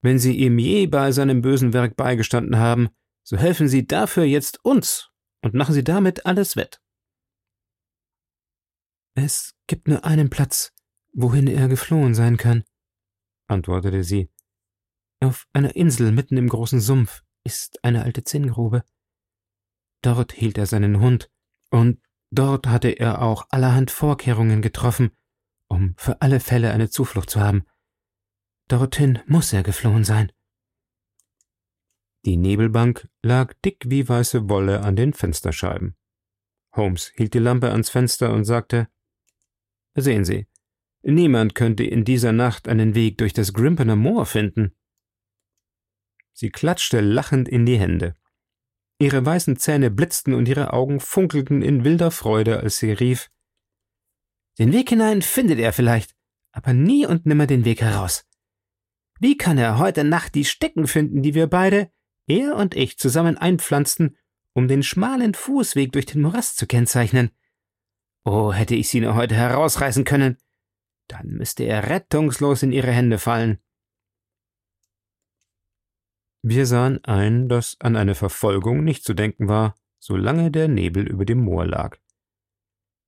Wenn 0.00 0.18
Sie 0.18 0.34
ihm 0.34 0.58
je 0.58 0.86
bei 0.86 1.12
seinem 1.12 1.42
bösen 1.42 1.74
Werk 1.74 1.96
beigestanden 1.96 2.56
haben, 2.56 2.88
so 3.22 3.36
helfen 3.36 3.68
Sie 3.68 3.86
dafür 3.86 4.24
jetzt 4.24 4.64
uns 4.64 5.10
und 5.42 5.52
machen 5.52 5.74
Sie 5.74 5.84
damit 5.84 6.24
alles 6.24 6.56
wett. 6.56 6.80
Es 9.14 9.54
gibt 9.66 9.88
nur 9.88 10.04
einen 10.04 10.30
Platz, 10.30 10.72
wohin 11.12 11.46
er 11.46 11.68
geflohen 11.68 12.14
sein 12.14 12.36
kann, 12.36 12.64
antwortete 13.48 14.04
sie. 14.04 14.30
Auf 15.20 15.46
einer 15.52 15.76
Insel 15.76 16.12
mitten 16.12 16.36
im 16.36 16.48
großen 16.48 16.80
Sumpf 16.80 17.22
ist 17.44 17.84
eine 17.84 18.02
alte 18.02 18.24
Zinngrube. 18.24 18.84
Dort 20.02 20.32
hielt 20.32 20.56
er 20.56 20.66
seinen 20.66 21.00
Hund, 21.00 21.30
und 21.70 22.00
dort 22.30 22.66
hatte 22.66 22.88
er 22.88 23.20
auch 23.22 23.46
allerhand 23.50 23.90
Vorkehrungen 23.90 24.62
getroffen, 24.62 25.10
um 25.68 25.94
für 25.98 26.22
alle 26.22 26.40
Fälle 26.40 26.72
eine 26.72 26.88
Zuflucht 26.88 27.28
zu 27.28 27.40
haben. 27.40 27.64
Dorthin 28.68 29.18
muss 29.26 29.52
er 29.52 29.62
geflohen 29.62 30.04
sein. 30.04 30.32
Die 32.24 32.36
Nebelbank 32.36 33.08
lag 33.22 33.54
dick 33.64 33.84
wie 33.86 34.08
weiße 34.08 34.48
Wolle 34.48 34.82
an 34.82 34.94
den 34.94 35.12
Fensterscheiben. 35.12 35.96
Holmes 36.76 37.12
hielt 37.16 37.34
die 37.34 37.38
Lampe 37.38 37.70
ans 37.70 37.90
Fenster 37.90 38.32
und 38.32 38.44
sagte 38.44 38.88
Sehen 40.02 40.24
Sie, 40.24 40.46
niemand 41.02 41.54
könnte 41.54 41.84
in 41.84 42.04
dieser 42.04 42.32
Nacht 42.32 42.68
einen 42.68 42.94
Weg 42.94 43.18
durch 43.18 43.32
das 43.32 43.52
Grimpener 43.52 43.96
Moor 43.96 44.26
finden. 44.26 44.74
Sie 46.32 46.50
klatschte 46.50 47.00
lachend 47.00 47.48
in 47.48 47.66
die 47.66 47.78
Hände. 47.78 48.14
Ihre 48.98 49.24
weißen 49.24 49.56
Zähne 49.56 49.90
blitzten 49.90 50.34
und 50.34 50.46
ihre 50.46 50.72
Augen 50.72 51.00
funkelten 51.00 51.62
in 51.62 51.84
wilder 51.84 52.10
Freude, 52.10 52.60
als 52.60 52.78
sie 52.78 52.92
rief 52.92 53.30
Den 54.58 54.72
Weg 54.72 54.90
hinein 54.90 55.22
findet 55.22 55.58
er 55.58 55.72
vielleicht, 55.72 56.14
aber 56.52 56.72
nie 56.72 57.06
und 57.06 57.26
nimmer 57.26 57.46
den 57.46 57.64
Weg 57.64 57.80
heraus. 57.80 58.26
Wie 59.18 59.36
kann 59.36 59.58
er 59.58 59.78
heute 59.78 60.04
Nacht 60.04 60.34
die 60.34 60.44
Stecken 60.44 60.86
finden, 60.86 61.22
die 61.22 61.34
wir 61.34 61.46
beide, 61.46 61.90
er 62.26 62.56
und 62.56 62.74
ich, 62.74 62.98
zusammen 62.98 63.36
einpflanzten, 63.36 64.16
um 64.54 64.68
den 64.68 64.82
schmalen 64.82 65.34
Fußweg 65.34 65.92
durch 65.92 66.06
den 66.06 66.22
Morast 66.22 66.56
zu 66.58 66.66
kennzeichnen? 66.66 67.30
Oh, 68.24 68.52
hätte 68.52 68.74
ich 68.74 68.88
sie 68.88 69.00
nur 69.00 69.14
heute 69.14 69.34
herausreißen 69.34 70.04
können, 70.04 70.36
dann 71.08 71.28
müsste 71.28 71.64
er 71.64 71.88
rettungslos 71.88 72.62
in 72.62 72.72
ihre 72.72 72.92
Hände 72.92 73.18
fallen. 73.18 73.58
Wir 76.42 76.66
sahen 76.66 77.04
ein, 77.04 77.48
dass 77.48 77.78
an 77.80 77.96
eine 77.96 78.14
Verfolgung 78.14 78.84
nicht 78.84 79.04
zu 79.04 79.14
denken 79.14 79.48
war, 79.48 79.74
solange 79.98 80.50
der 80.50 80.68
Nebel 80.68 81.06
über 81.06 81.24
dem 81.24 81.40
Moor 81.40 81.66
lag. 81.66 81.98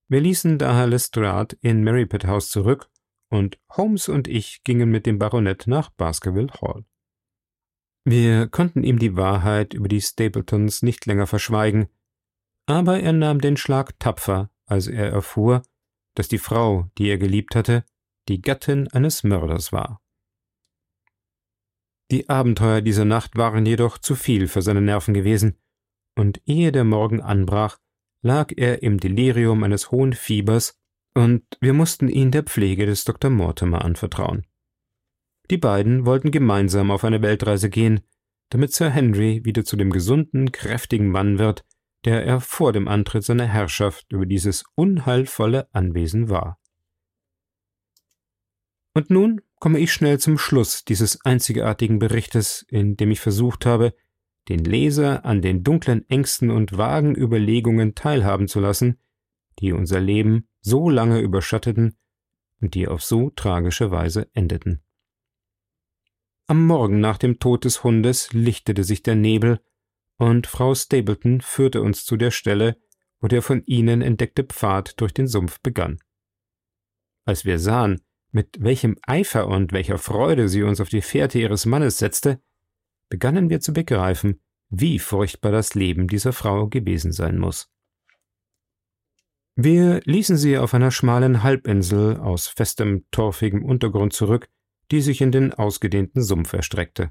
Wir 0.09 0.21
ließen 0.21 0.59
daher 0.59 0.87
Lestrade 0.87 1.57
in 1.63 1.83
Merripit 1.83 2.27
House 2.27 2.51
zurück 2.51 2.91
und 3.31 3.59
Holmes 3.71 4.11
und 4.11 4.29
ich 4.29 4.63
gingen 4.63 4.91
mit 4.91 5.07
dem 5.07 5.19
Baronet 5.19 5.67
nach 5.67 5.89
Baskerville 5.91 6.53
Hall. 6.61 6.85
Wir 8.05 8.49
konnten 8.49 8.83
ihm 8.83 8.99
die 8.99 9.17
Wahrheit 9.17 9.73
über 9.73 9.89
die 9.89 10.03
Stapletons 10.03 10.83
nicht 10.83 11.07
länger 11.07 11.27
verschweigen, 11.27 11.89
aber 12.67 13.01
er 13.01 13.15
nahm 13.15 13.41
den 13.41 13.57
Schlag 13.57 13.99
tapfer, 13.99 14.51
als 14.67 14.87
er 14.87 15.11
erfuhr, 15.11 15.63
dass 16.15 16.29
die 16.29 16.39
Frau, 16.39 16.91
die 16.99 17.09
er 17.09 17.19
geliebt 17.19 17.55
hatte, 17.55 17.85
die 18.29 18.41
Gattin 18.41 18.89
eines 18.89 19.25
Mörders 19.25 19.73
war. 19.73 20.01
Die 22.11 22.29
Abenteuer 22.29 22.83
dieser 22.83 23.05
Nacht 23.05 23.37
waren 23.37 23.65
jedoch 23.65 23.99
zu 23.99 24.15
viel 24.15 24.47
für 24.47 24.63
seine 24.63 24.83
Nerven 24.83 25.15
gewesen, 25.15 25.59
und 26.15 26.43
ehe 26.45 26.73
der 26.73 26.85
Morgen 26.85 27.23
anbrach, 27.23 27.79
lag 28.21 28.53
er 28.55 28.83
im 28.83 29.01
Delirium 29.01 29.65
eines 29.65 29.91
hohen 29.91 30.13
Fiebers, 30.13 30.79
und 31.15 31.45
wir 31.61 31.73
mussten 31.73 32.09
ihn 32.09 32.31
der 32.31 32.43
Pflege 32.43 32.87
des 32.87 33.05
Dr. 33.05 33.31
Mortimer 33.31 33.85
anvertrauen. 33.85 34.47
Die 35.51 35.59
beiden 35.59 36.07
wollten 36.07 36.31
gemeinsam 36.31 36.91
auf 36.91 37.05
eine 37.05 37.23
Weltreise 37.23 37.69
gehen, 37.69 38.01
damit 38.51 38.73
Sir 38.73 38.91
Henry 38.91 39.45
wieder 39.45 39.65
zu 39.65 39.77
dem 39.77 39.91
gesunden, 39.91 40.53
kräftigen 40.53 41.09
Mann 41.09 41.39
wird, 41.39 41.65
der 42.05 42.25
er 42.25 42.41
vor 42.41 42.73
dem 42.73 42.89
Antritt 42.89 43.25
seiner 43.25 43.47
Herrschaft 43.47 44.13
über 44.13 44.27
dieses 44.27 44.65
unheilvolle 44.75 45.73
Anwesen 45.73 46.29
war. 46.29 46.59
Und 48.95 49.11
nun 49.11 49.41
komme 49.59 49.79
ich 49.79 49.93
schnell 49.93 50.19
zum 50.19 50.39
Schluss 50.39 50.85
dieses 50.85 51.25
einzigartigen 51.25 51.99
Berichtes, 51.99 52.67
in 52.69 52.97
dem 52.97 53.11
ich 53.11 53.21
versucht 53.21 53.65
habe, 53.65 53.95
den 54.49 54.65
Leser 54.65 55.25
an 55.25 55.41
den 55.41 55.63
dunklen 55.63 56.09
Ängsten 56.09 56.51
und 56.51 56.77
vagen 56.77 57.15
Überlegungen 57.15 57.95
teilhaben 57.95 58.49
zu 58.49 58.61
lassen, 58.61 58.99
die 59.61 59.73
unser 59.73 60.01
Leben 60.01 60.49
so 60.61 60.91
lange 60.91 61.21
überschatteten 61.21 61.97
und 62.61 62.75
die 62.75 62.89
auf 62.89 63.03
so 63.03 63.31
tragische 63.31 63.91
Weise 63.91 64.29
endeten. 64.35 64.83
Am 66.47 66.67
Morgen 66.67 67.01
nach 67.01 67.19
dem 67.19 67.39
Tod 67.39 67.65
des 67.65 67.85
Hundes 67.85 68.33
lichtete 68.33 68.85
sich 68.85 69.03
der 69.03 69.15
Nebel, 69.15 69.61
und 70.23 70.47
Frau 70.47 70.75
Stapleton 70.75 71.41
führte 71.41 71.83
uns 71.83 72.05
zu 72.05 72.17
der 72.17 72.31
Stelle, 72.31 72.77
wo 73.21 73.29
der 73.29 73.43
von 73.43 73.65
ihnen 73.67 74.03
entdeckte 74.03 74.45
Pfad 74.45 75.01
durch 75.01 75.13
den 75.13 75.27
Sumpf 75.27 75.61
begann. 75.61 75.99
Als 77.25 77.45
wir 77.45 77.59
sahen, 77.59 78.01
mit 78.31 78.57
welchem 78.61 78.97
Eifer 79.03 79.49
und 79.49 79.73
welcher 79.73 79.99
Freude 79.99 80.49
sie 80.49 80.63
uns 80.63 80.81
auf 80.81 80.89
die 80.89 81.03
Fährte 81.03 81.39
ihres 81.39 81.67
Mannes 81.67 81.99
setzte, 81.99 82.41
begannen 83.09 83.51
wir 83.51 83.61
zu 83.61 83.73
begreifen, 83.73 84.41
wie 84.71 84.99
furchtbar 84.99 85.53
das 85.53 85.75
Leben 85.75 86.09
dieser 86.09 86.33
Frau 86.33 86.67
gewesen 86.67 87.13
sein 87.13 87.39
muss. 87.39 87.69
Wir 89.55 90.01
ließen 90.05 90.39
sie 90.39 90.57
auf 90.57 90.73
einer 90.73 90.91
schmalen 90.91 91.43
Halbinsel 91.43 92.17
aus 92.17 92.49
festem, 92.49 93.05
torfigem 93.11 93.65
Untergrund 93.65 94.15
zurück, 94.15 94.49
die 94.91 95.03
sich 95.03 95.21
in 95.21 95.31
den 95.31 95.53
ausgedehnten 95.53 96.23
Sumpf 96.23 96.55
erstreckte. 96.55 97.11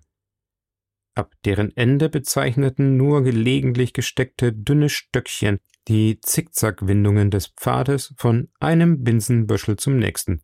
Ab 1.13 1.33
deren 1.43 1.75
Ende 1.75 2.09
bezeichneten 2.09 2.95
nur 2.95 3.23
gelegentlich 3.23 3.93
gesteckte 3.93 4.53
dünne 4.53 4.89
Stöckchen 4.89 5.59
die 5.87 6.19
Zickzackwindungen 6.21 7.31
des 7.31 7.47
Pfades 7.47 8.13
von 8.17 8.49
einem 8.59 9.03
Binsenbüschel 9.03 9.77
zum 9.77 9.97
nächsten. 9.97 10.41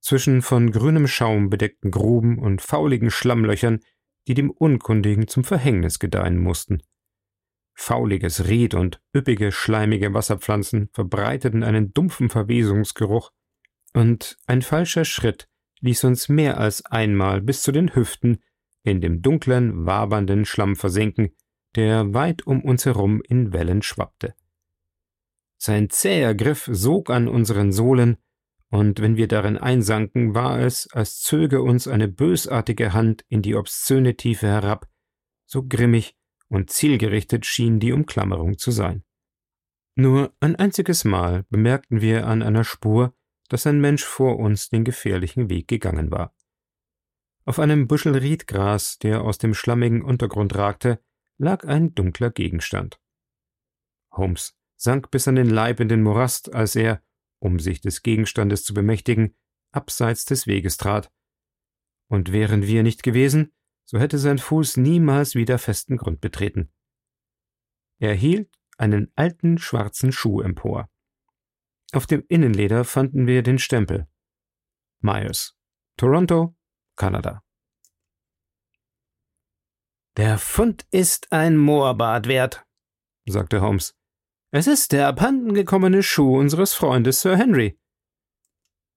Zwischen 0.00 0.42
von 0.42 0.70
grünem 0.70 1.06
Schaum 1.06 1.50
bedeckten 1.50 1.90
Gruben 1.90 2.38
und 2.38 2.62
fauligen 2.62 3.10
Schlammlöchern 3.10 3.80
die 4.28 4.34
dem 4.34 4.50
Unkundigen 4.50 5.28
zum 5.28 5.44
Verhängnis 5.44 5.98
gedeihen 5.98 6.38
mussten. 6.38 6.82
Fauliges 7.74 8.46
Ried 8.46 8.74
und 8.74 9.00
üppige, 9.14 9.52
schleimige 9.52 10.12
Wasserpflanzen 10.12 10.90
verbreiteten 10.92 11.62
einen 11.62 11.92
dumpfen 11.92 12.28
Verwesungsgeruch, 12.28 13.32
und 13.92 14.36
ein 14.46 14.62
falscher 14.62 15.04
Schritt 15.04 15.48
ließ 15.80 16.04
uns 16.04 16.28
mehr 16.28 16.58
als 16.58 16.84
einmal 16.86 17.40
bis 17.40 17.62
zu 17.62 17.72
den 17.72 17.94
Hüften 17.94 18.40
in 18.82 19.00
dem 19.00 19.22
dunklen, 19.22 19.86
wabernden 19.86 20.44
Schlamm 20.44 20.76
versinken, 20.76 21.30
der 21.76 22.14
weit 22.14 22.46
um 22.46 22.62
uns 22.62 22.84
herum 22.86 23.22
in 23.28 23.52
Wellen 23.52 23.82
schwappte. 23.82 24.34
Sein 25.58 25.90
zäher 25.90 26.34
Griff 26.34 26.68
sog 26.72 27.10
an 27.10 27.28
unseren 27.28 27.72
Sohlen, 27.72 28.16
und 28.70 29.00
wenn 29.00 29.16
wir 29.16 29.26
darin 29.26 29.58
einsanken, 29.58 30.34
war 30.34 30.60
es, 30.60 30.88
als 30.92 31.20
zöge 31.20 31.60
uns 31.60 31.88
eine 31.88 32.08
bösartige 32.08 32.92
Hand 32.92 33.24
in 33.28 33.42
die 33.42 33.56
obszöne 33.56 34.16
Tiefe 34.16 34.46
herab, 34.46 34.88
so 35.44 35.64
grimmig 35.66 36.16
und 36.48 36.70
zielgerichtet 36.70 37.46
schien 37.46 37.80
die 37.80 37.92
Umklammerung 37.92 38.58
zu 38.58 38.70
sein. 38.70 39.02
Nur 39.96 40.32
ein 40.40 40.56
einziges 40.56 41.04
Mal 41.04 41.44
bemerkten 41.50 42.00
wir 42.00 42.26
an 42.26 42.42
einer 42.42 42.64
Spur, 42.64 43.12
dass 43.48 43.66
ein 43.66 43.80
Mensch 43.80 44.04
vor 44.04 44.38
uns 44.38 44.70
den 44.70 44.84
gefährlichen 44.84 45.50
Weg 45.50 45.68
gegangen 45.68 46.10
war. 46.10 46.34
Auf 47.50 47.58
einem 47.58 47.88
Büschel 47.88 48.16
Riedgras, 48.16 49.00
der 49.00 49.22
aus 49.22 49.38
dem 49.38 49.54
schlammigen 49.54 50.02
Untergrund 50.02 50.54
ragte, 50.54 51.02
lag 51.36 51.64
ein 51.64 51.96
dunkler 51.96 52.30
Gegenstand. 52.30 53.00
Holmes 54.12 54.56
sank 54.76 55.10
bis 55.10 55.26
an 55.26 55.34
den 55.34 55.50
Leib 55.50 55.80
in 55.80 55.88
den 55.88 56.00
Morast, 56.00 56.54
als 56.54 56.76
er, 56.76 57.02
um 57.40 57.58
sich 57.58 57.80
des 57.80 58.04
Gegenstandes 58.04 58.62
zu 58.62 58.72
bemächtigen, 58.72 59.34
abseits 59.72 60.26
des 60.26 60.46
Weges 60.46 60.76
trat. 60.76 61.12
Und 62.08 62.30
wären 62.30 62.68
wir 62.68 62.84
nicht 62.84 63.02
gewesen, 63.02 63.52
so 63.84 63.98
hätte 63.98 64.18
sein 64.18 64.38
Fuß 64.38 64.76
niemals 64.76 65.34
wieder 65.34 65.58
festen 65.58 65.96
Grund 65.96 66.20
betreten. 66.20 66.70
Er 67.98 68.14
hielt 68.14 68.56
einen 68.78 69.10
alten 69.16 69.58
schwarzen 69.58 70.12
Schuh 70.12 70.40
empor. 70.40 70.88
Auf 71.90 72.06
dem 72.06 72.22
Innenleder 72.28 72.84
fanden 72.84 73.26
wir 73.26 73.42
den 73.42 73.58
Stempel. 73.58 74.06
Myers, 75.00 75.58
Toronto, 75.96 76.54
Kanada. 77.00 77.42
Der 80.18 80.36
Fund 80.36 80.86
ist 80.90 81.32
ein 81.32 81.56
Moorbad 81.56 82.28
wert, 82.28 82.66
sagte 83.26 83.62
Holmes. 83.62 83.96
Es 84.50 84.66
ist 84.66 84.92
der 84.92 85.08
abhandengekommene 85.08 86.02
Schuh 86.02 86.38
unseres 86.38 86.74
Freundes 86.74 87.22
Sir 87.22 87.38
Henry. 87.38 87.80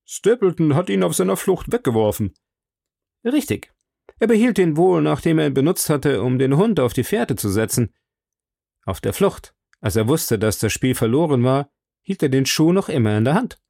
Stapleton 0.03 0.75
hat 0.75 0.89
ihn 0.89 1.01
auf 1.01 1.15
seiner 1.15 1.37
Flucht 1.37 1.71
weggeworfen. 1.71 2.33
Richtig. 3.23 3.73
Er 4.19 4.27
behielt 4.27 4.59
ihn 4.59 4.75
wohl, 4.75 5.01
nachdem 5.01 5.39
er 5.39 5.47
ihn 5.47 5.53
benutzt 5.53 5.89
hatte, 5.89 6.23
um 6.23 6.39
den 6.39 6.57
Hund 6.57 6.81
auf 6.81 6.91
die 6.91 7.05
Fährte 7.05 7.37
zu 7.37 7.49
setzen. 7.49 7.95
Auf 8.85 8.99
der 8.99 9.13
Flucht, 9.13 9.55
als 9.79 9.95
er 9.95 10.09
wusste, 10.09 10.37
dass 10.37 10.59
das 10.59 10.73
Spiel 10.73 10.95
verloren 10.95 11.45
war, 11.45 11.71
hielt 12.01 12.21
er 12.21 12.29
den 12.29 12.45
Schuh 12.45 12.73
noch 12.73 12.89
immer 12.89 13.17
in 13.17 13.23
der 13.23 13.35
Hand. 13.35 13.61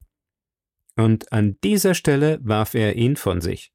Und 0.95 1.31
an 1.31 1.59
dieser 1.63 1.93
Stelle 1.93 2.39
warf 2.41 2.73
er 2.73 2.95
ihn 2.95 3.15
von 3.15 3.39
sich. 3.39 3.72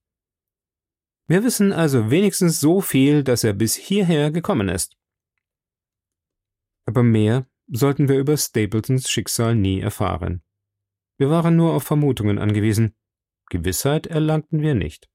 Wir 1.28 1.44
wissen 1.44 1.72
also 1.72 2.10
wenigstens 2.10 2.58
so 2.58 2.80
viel, 2.80 3.22
dass 3.22 3.44
er 3.44 3.52
bis 3.52 3.76
hierher 3.76 4.30
gekommen 4.30 4.70
ist. 4.70 4.96
Aber 6.86 7.02
mehr 7.02 7.46
sollten 7.66 8.08
wir 8.08 8.18
über 8.18 8.36
Stapletons 8.38 9.10
Schicksal 9.10 9.54
nie 9.54 9.80
erfahren. 9.80 10.42
Wir 11.18 11.28
waren 11.28 11.54
nur 11.54 11.74
auf 11.74 11.82
Vermutungen 11.82 12.38
angewiesen. 12.38 12.96
Gewissheit 13.50 14.06
erlangten 14.06 14.62
wir 14.62 14.74
nicht. 14.74 15.10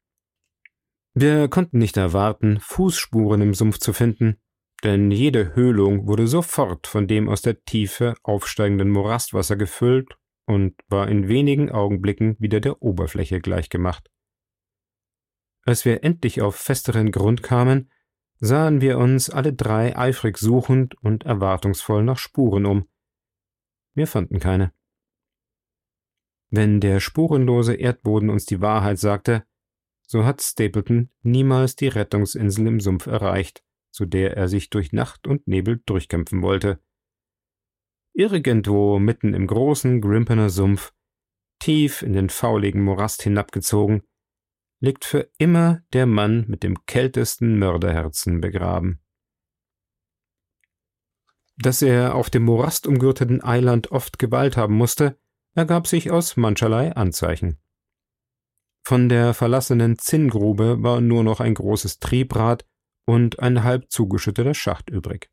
Wir 1.15 1.47
konnten 1.47 1.80
nicht 1.80 1.97
erwarten, 1.97 2.60
Fußspuren 2.60 3.41
im 3.41 3.56
Sumpf 3.56 3.80
zu 3.80 3.91
finden, 3.91 4.39
denn 4.84 5.10
jede 5.10 5.56
Höhlung 5.56 6.08
wurde 6.08 6.28
sofort 6.28 6.86
von 6.86 7.08
dem 7.08 7.28
aus 7.28 7.41
der 7.41 7.63
Tiefe 7.63 8.13
aufsteigenden 8.21 8.91
Morastwasser 8.91 9.56
gefüllt 9.56 10.15
und 10.45 10.76
war 10.89 11.08
in 11.08 11.28
wenigen 11.28 11.71
Augenblicken 11.71 12.36
wieder 12.38 12.60
der 12.60 12.84
Oberfläche 12.84 13.39
gleichgemacht. 13.39 14.12
Als 15.65 15.86
wir 15.86 16.04
endlich 16.04 16.41
auf 16.41 16.56
festeren 16.56 17.12
Grund 17.12 17.41
kamen, 17.41 17.89
sahen 18.39 18.82
wir 18.82 18.97
uns 18.97 19.30
alle 19.30 19.54
drei 19.54 19.97
eifrig 19.97 20.38
suchend 20.38 20.95
und 21.02 21.23
erwartungsvoll 21.23 22.04
nach 22.04 22.17
Spuren 22.17 22.65
um. 22.65 22.89
Wir 23.93 24.08
fanden 24.08 24.39
keine. 24.39 24.73
Wenn 26.49 26.82
der 26.82 26.99
spurenlose 26.99 27.76
Erdboden 27.76 28.30
uns 28.30 28.45
die 28.45 28.62
Wahrheit 28.62 28.99
sagte, 28.99 29.45
so 30.06 30.26
hat 30.26 30.41
Stapleton 30.41 31.10
niemals 31.21 31.76
die 31.76 31.88
Rettungsinsel 31.88 32.67
im 32.67 32.80
Sumpf 32.80 33.08
erreicht, 33.08 33.63
zu 33.91 34.06
der 34.06 34.36
er 34.36 34.47
sich 34.47 34.69
durch 34.69 34.91
Nacht 34.91 35.26
und 35.26 35.47
Nebel 35.47 35.82
durchkämpfen 35.86 36.41
wollte. 36.41 36.80
Irgendwo 38.13 38.99
mitten 38.99 39.34
im 39.34 39.47
großen 39.47 40.02
Grimpener 40.02 40.49
Sumpf, 40.49 40.93
tief 41.60 42.02
in 42.02 42.13
den 42.13 42.30
fauligen 42.30 42.84
Morast 42.84 43.23
hinabgezogen, 43.23 44.04
liegt 44.84 45.06
für 45.06 45.30
immer 45.38 45.82
der 45.93 46.06
Mann 46.06 46.43
mit 46.50 46.62
dem 46.62 46.86
kältesten 46.86 47.58
Mörderherzen 47.58 48.41
begraben. 48.41 49.00
Dass 51.56 51.82
er 51.82 52.15
auf 52.15 52.30
dem 52.30 52.43
morastumgürteten 52.43 53.41
Eiland 53.41 53.93
oft 53.93 54.19
Gewalt 54.19 54.58
haben 54.58 54.76
musste, 54.76 55.17
ergab 55.56 55.88
sich 55.88 56.12
aus 56.12 56.36
mancherlei 56.36 56.91
Anzeichen. 56.91 57.62
Von 58.84 59.08
der 59.08 59.34
verlassenen 59.34 59.98
Zinngrube 60.00 60.84
war 60.84 61.00
nur 61.00 61.24
noch 61.24 61.39
ein 61.39 61.54
großes 61.54 62.00
Triebrad 62.00 62.65
und 63.06 63.39
ein 63.39 63.63
halb 63.63 63.89
zugeschütteter 63.89 64.54
Schacht 64.54 64.89
übrig. 64.89 65.32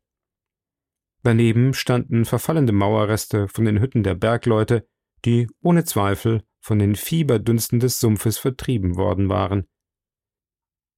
Daneben 1.23 1.73
standen 1.73 2.23
verfallende 2.23 2.71
Mauerreste 2.71 3.49
von 3.49 3.65
den 3.65 3.81
Hütten 3.81 4.03
der 4.03 4.15
Bergleute, 4.15 4.87
die 5.25 5.49
ohne 5.61 5.83
Zweifel 5.83 6.41
von 6.61 6.79
den 6.79 6.95
Fieberdünsten 6.95 7.79
des 7.79 7.99
Sumpfes 7.99 8.37
vertrieben 8.37 8.95
worden 8.95 9.27
waren. 9.29 9.67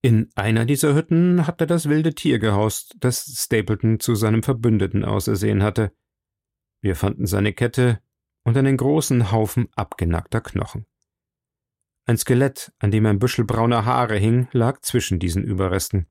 In 0.01 0.29
einer 0.35 0.65
dieser 0.65 0.93
Hütten 0.93 1.47
hatte 1.47 1.65
das 1.65 1.87
wilde 1.87 2.13
Tier 2.13 2.37
gehaust, 2.37 2.95
das 2.99 3.25
Stapleton 3.25 3.99
zu 3.99 4.15
seinem 4.15 4.43
Verbündeten 4.43 5.05
ausersehen 5.05 5.63
hatte. 5.63 5.93
Wir 6.81 6.95
fanden 6.95 7.25
seine 7.25 7.53
Kette, 7.53 8.01
und 8.43 8.57
einen 8.57 8.77
großen 8.77 9.31
Haufen 9.31 9.69
abgenackter 9.75 10.41
Knochen. 10.41 10.85
Ein 12.05 12.17
Skelett, 12.17 12.73
an 12.79 12.91
dem 12.91 13.05
ein 13.05 13.19
Büschel 13.19 13.45
brauner 13.45 13.85
Haare 13.85 14.17
hing, 14.17 14.49
lag 14.51 14.81
zwischen 14.81 15.19
diesen 15.19 15.43
Überresten. 15.43 16.07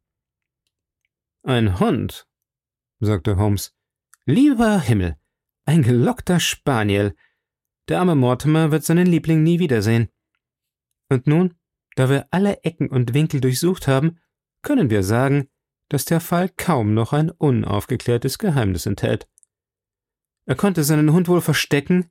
Ein 1.43 1.79
Hund, 1.79 2.27
sagte 3.01 3.37
Holmes. 3.37 3.77
Lieber 4.25 4.81
Himmel, 4.81 5.19
ein 5.67 5.83
gelockter 5.83 6.41
Spaniel. 6.41 7.15
Der 7.89 8.01
arme 8.01 8.15
Mortimer 8.15 8.71
wird 8.71 8.85
seinen 8.85 9.07
Liebling 9.07 9.43
nie 9.43 9.59
wiedersehen. 9.59 10.09
Und 11.09 11.27
nun, 11.27 11.55
da 11.97 12.09
wir 12.09 12.27
alle 12.31 12.63
Ecken 12.63 12.89
und 12.89 13.15
Winkel 13.15 13.41
durchsucht 13.41 13.89
haben, 13.89 14.19
können 14.63 14.91
wir 14.91 15.03
sagen, 15.03 15.49
dass 15.89 16.05
der 16.05 16.21
Fall 16.21 16.49
kaum 16.57 16.95
noch 16.95 17.13
ein 17.13 17.31
unaufgeklärtes 17.31 18.39
Geheimnis 18.39 18.87
enthält. 18.87 19.29
Er 20.47 20.55
konnte 20.55 20.85
seinen 20.85 21.13
Hund 21.13 21.29
wohl 21.29 21.41
verstecken, 21.41 22.11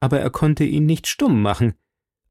aber 0.00 0.20
er 0.20 0.30
konnte 0.30 0.64
ihn 0.64 0.86
nicht 0.86 1.06
stumm 1.06 1.42
machen, 1.42 1.74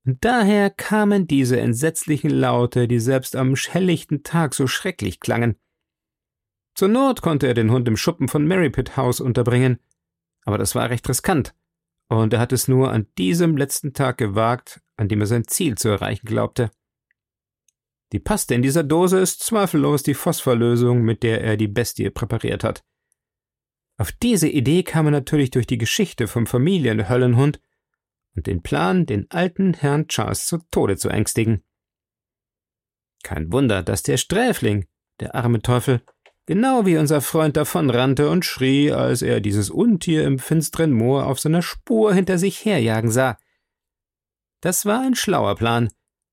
und 0.06 0.24
daher 0.24 0.70
kamen 0.70 1.28
diese 1.28 1.60
entsetzlichen 1.60 2.30
Laute, 2.30 2.88
die 2.88 3.00
selbst 3.00 3.36
am 3.36 3.56
helllichten 3.56 4.22
Tag 4.22 4.54
so 4.54 4.68
schrecklich 4.68 5.20
klangen. 5.20 5.56
Zur 6.76 6.90
Not 6.90 7.22
konnte 7.22 7.48
er 7.48 7.56
den 7.56 7.72
Hund 7.72 7.88
im 7.88 7.98
Schuppen 7.98 8.28
von 8.28 8.46
Merripit 8.46 8.98
House 8.98 9.20
unterbringen, 9.20 9.80
aber 10.44 10.60
das 10.60 10.76
war 10.76 10.90
recht 10.90 11.10
riskant, 11.10 11.56
und 12.08 12.34
er 12.34 12.40
hat 12.40 12.54
es 12.54 12.68
nur 12.68 12.92
an 12.92 13.08
diesem 13.18 13.58
letzten 13.58 13.94
Tag 13.94 14.18
gewagt, 14.18 14.82
an 14.98 15.08
dem 15.08 15.22
er 15.22 15.28
sein 15.28 15.48
Ziel 15.48 15.78
zu 15.78 15.90
erreichen 15.90 16.26
glaubte. 16.26 16.72
Die 18.12 18.20
Paste 18.20 18.54
in 18.54 18.62
dieser 18.62 18.84
Dose 18.84 19.20
ist 19.20 19.44
zweifellos 19.44 20.04
die 20.04 20.14
Phosphorlösung, 20.14 21.02
mit 21.02 21.24
der 21.24 21.42
er 21.42 21.58
die 21.58 21.68
Bestie 21.68 22.10
präpariert 22.10 22.64
hat. 22.64 22.84
Auf 23.98 24.12
diese 24.12 24.48
Idee 24.48 24.84
kam 24.84 25.08
er 25.08 25.12
natürlich 25.12 25.52
durch 25.52 25.68
die 25.68 25.78
Geschichte 25.78 26.28
vom 26.28 26.46
Familienhöllenhund 26.46 27.60
und 28.36 28.48
den 28.48 28.62
Plan, 28.62 29.06
den 29.06 29.30
alten 29.32 29.74
Herrn 29.74 30.08
Charles 30.08 30.46
zu 30.48 30.60
Tode 30.70 30.98
zu 30.98 31.10
ängstigen. 31.10 31.64
Kein 33.24 33.52
Wunder, 33.52 33.82
dass 33.82 34.04
der 34.04 34.18
Sträfling, 34.18 34.86
der 35.20 35.34
arme 35.34 35.62
Teufel, 35.62 36.02
genau 36.46 36.86
wie 36.86 36.98
unser 36.98 37.22
Freund 37.22 37.58
davonrannte 37.58 38.30
und 38.30 38.46
schrie, 38.46 38.92
als 38.92 39.22
er 39.22 39.42
dieses 39.42 39.70
Untier 39.70 40.26
im 40.26 40.40
finsteren 40.40 40.92
Moor 40.92 41.26
auf 41.26 41.40
seiner 41.40 41.62
Spur 41.62 42.14
hinter 42.14 42.38
sich 42.38 42.64
herjagen 42.64 43.12
sah. 43.12 43.38
Das 44.62 44.86
war 44.86 45.02
ein 45.02 45.16
schlauer 45.16 45.56
Plan, 45.56 45.90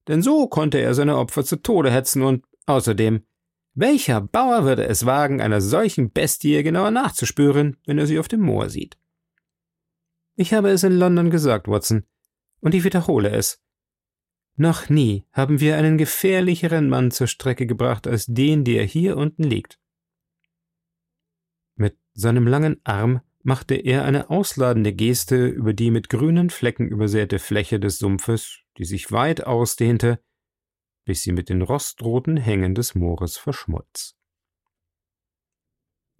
denn 0.09 0.22
so 0.22 0.46
konnte 0.46 0.79
er 0.79 0.94
seine 0.94 1.16
Opfer 1.16 1.44
zu 1.44 1.57
Tode 1.57 1.90
hetzen 1.90 2.22
und 2.22 2.44
außerdem, 2.66 3.25
welcher 3.75 4.20
Bauer 4.20 4.64
würde 4.64 4.87
es 4.87 5.07
wagen, 5.07 5.40
einer 5.40 5.61
solchen 5.61 6.11
Bestie 6.11 6.62
genauer 6.62 6.90
nachzuspüren, 6.90 7.79
wenn 7.87 7.98
er 7.98 8.07
sie 8.07 8.18
auf 8.18 8.29
dem 8.29 8.40
Moor 8.40 8.68
sieht? 8.68 8.98
Ich 10.35 10.53
habe 10.53 10.70
es 10.70 10.83
in 10.83 10.92
London 10.92 11.31
gesagt, 11.31 11.68
Watson, 11.68 12.05
und 12.61 12.75
ich 12.75 12.85
wiederhole 12.85 13.31
es. 13.31 13.62
Noch 14.57 14.90
nie 14.90 15.25
haben 15.33 15.61
wir 15.61 15.77
einen 15.77 15.96
gefährlicheren 15.96 16.88
Mann 16.88 17.11
zur 17.11 17.27
Strecke 17.27 17.66
gebracht 17.66 18.07
als 18.07 18.27
den, 18.27 18.64
der 18.64 18.85
hier 18.85 19.16
unten 19.16 19.44
liegt. 19.44 19.79
Seinem 22.14 22.46
langen 22.46 22.81
Arm 22.85 23.20
machte 23.42 23.75
er 23.75 24.05
eine 24.05 24.31
ausladende 24.31 24.92
Geste 24.92 25.46
über 25.46 25.72
die 25.72 25.90
mit 25.90 26.09
grünen 26.09 26.51
Flecken 26.51 26.88
übersäte 26.88 27.38
Fläche 27.38 27.81
des 27.81 27.98
Sumpfes, 27.98 28.61
die 28.79 28.85
sich 28.85 29.11
weit 29.11 29.44
ausdehnte, 29.44 30.20
bis 31.05 31.22
sie 31.22 31.33
mit 31.33 31.48
den 31.48 31.62
rostroten 31.62 32.37
Hängen 32.37 32.75
des 32.75 32.94
Moores 32.94 33.37
verschmolz. 33.37 34.16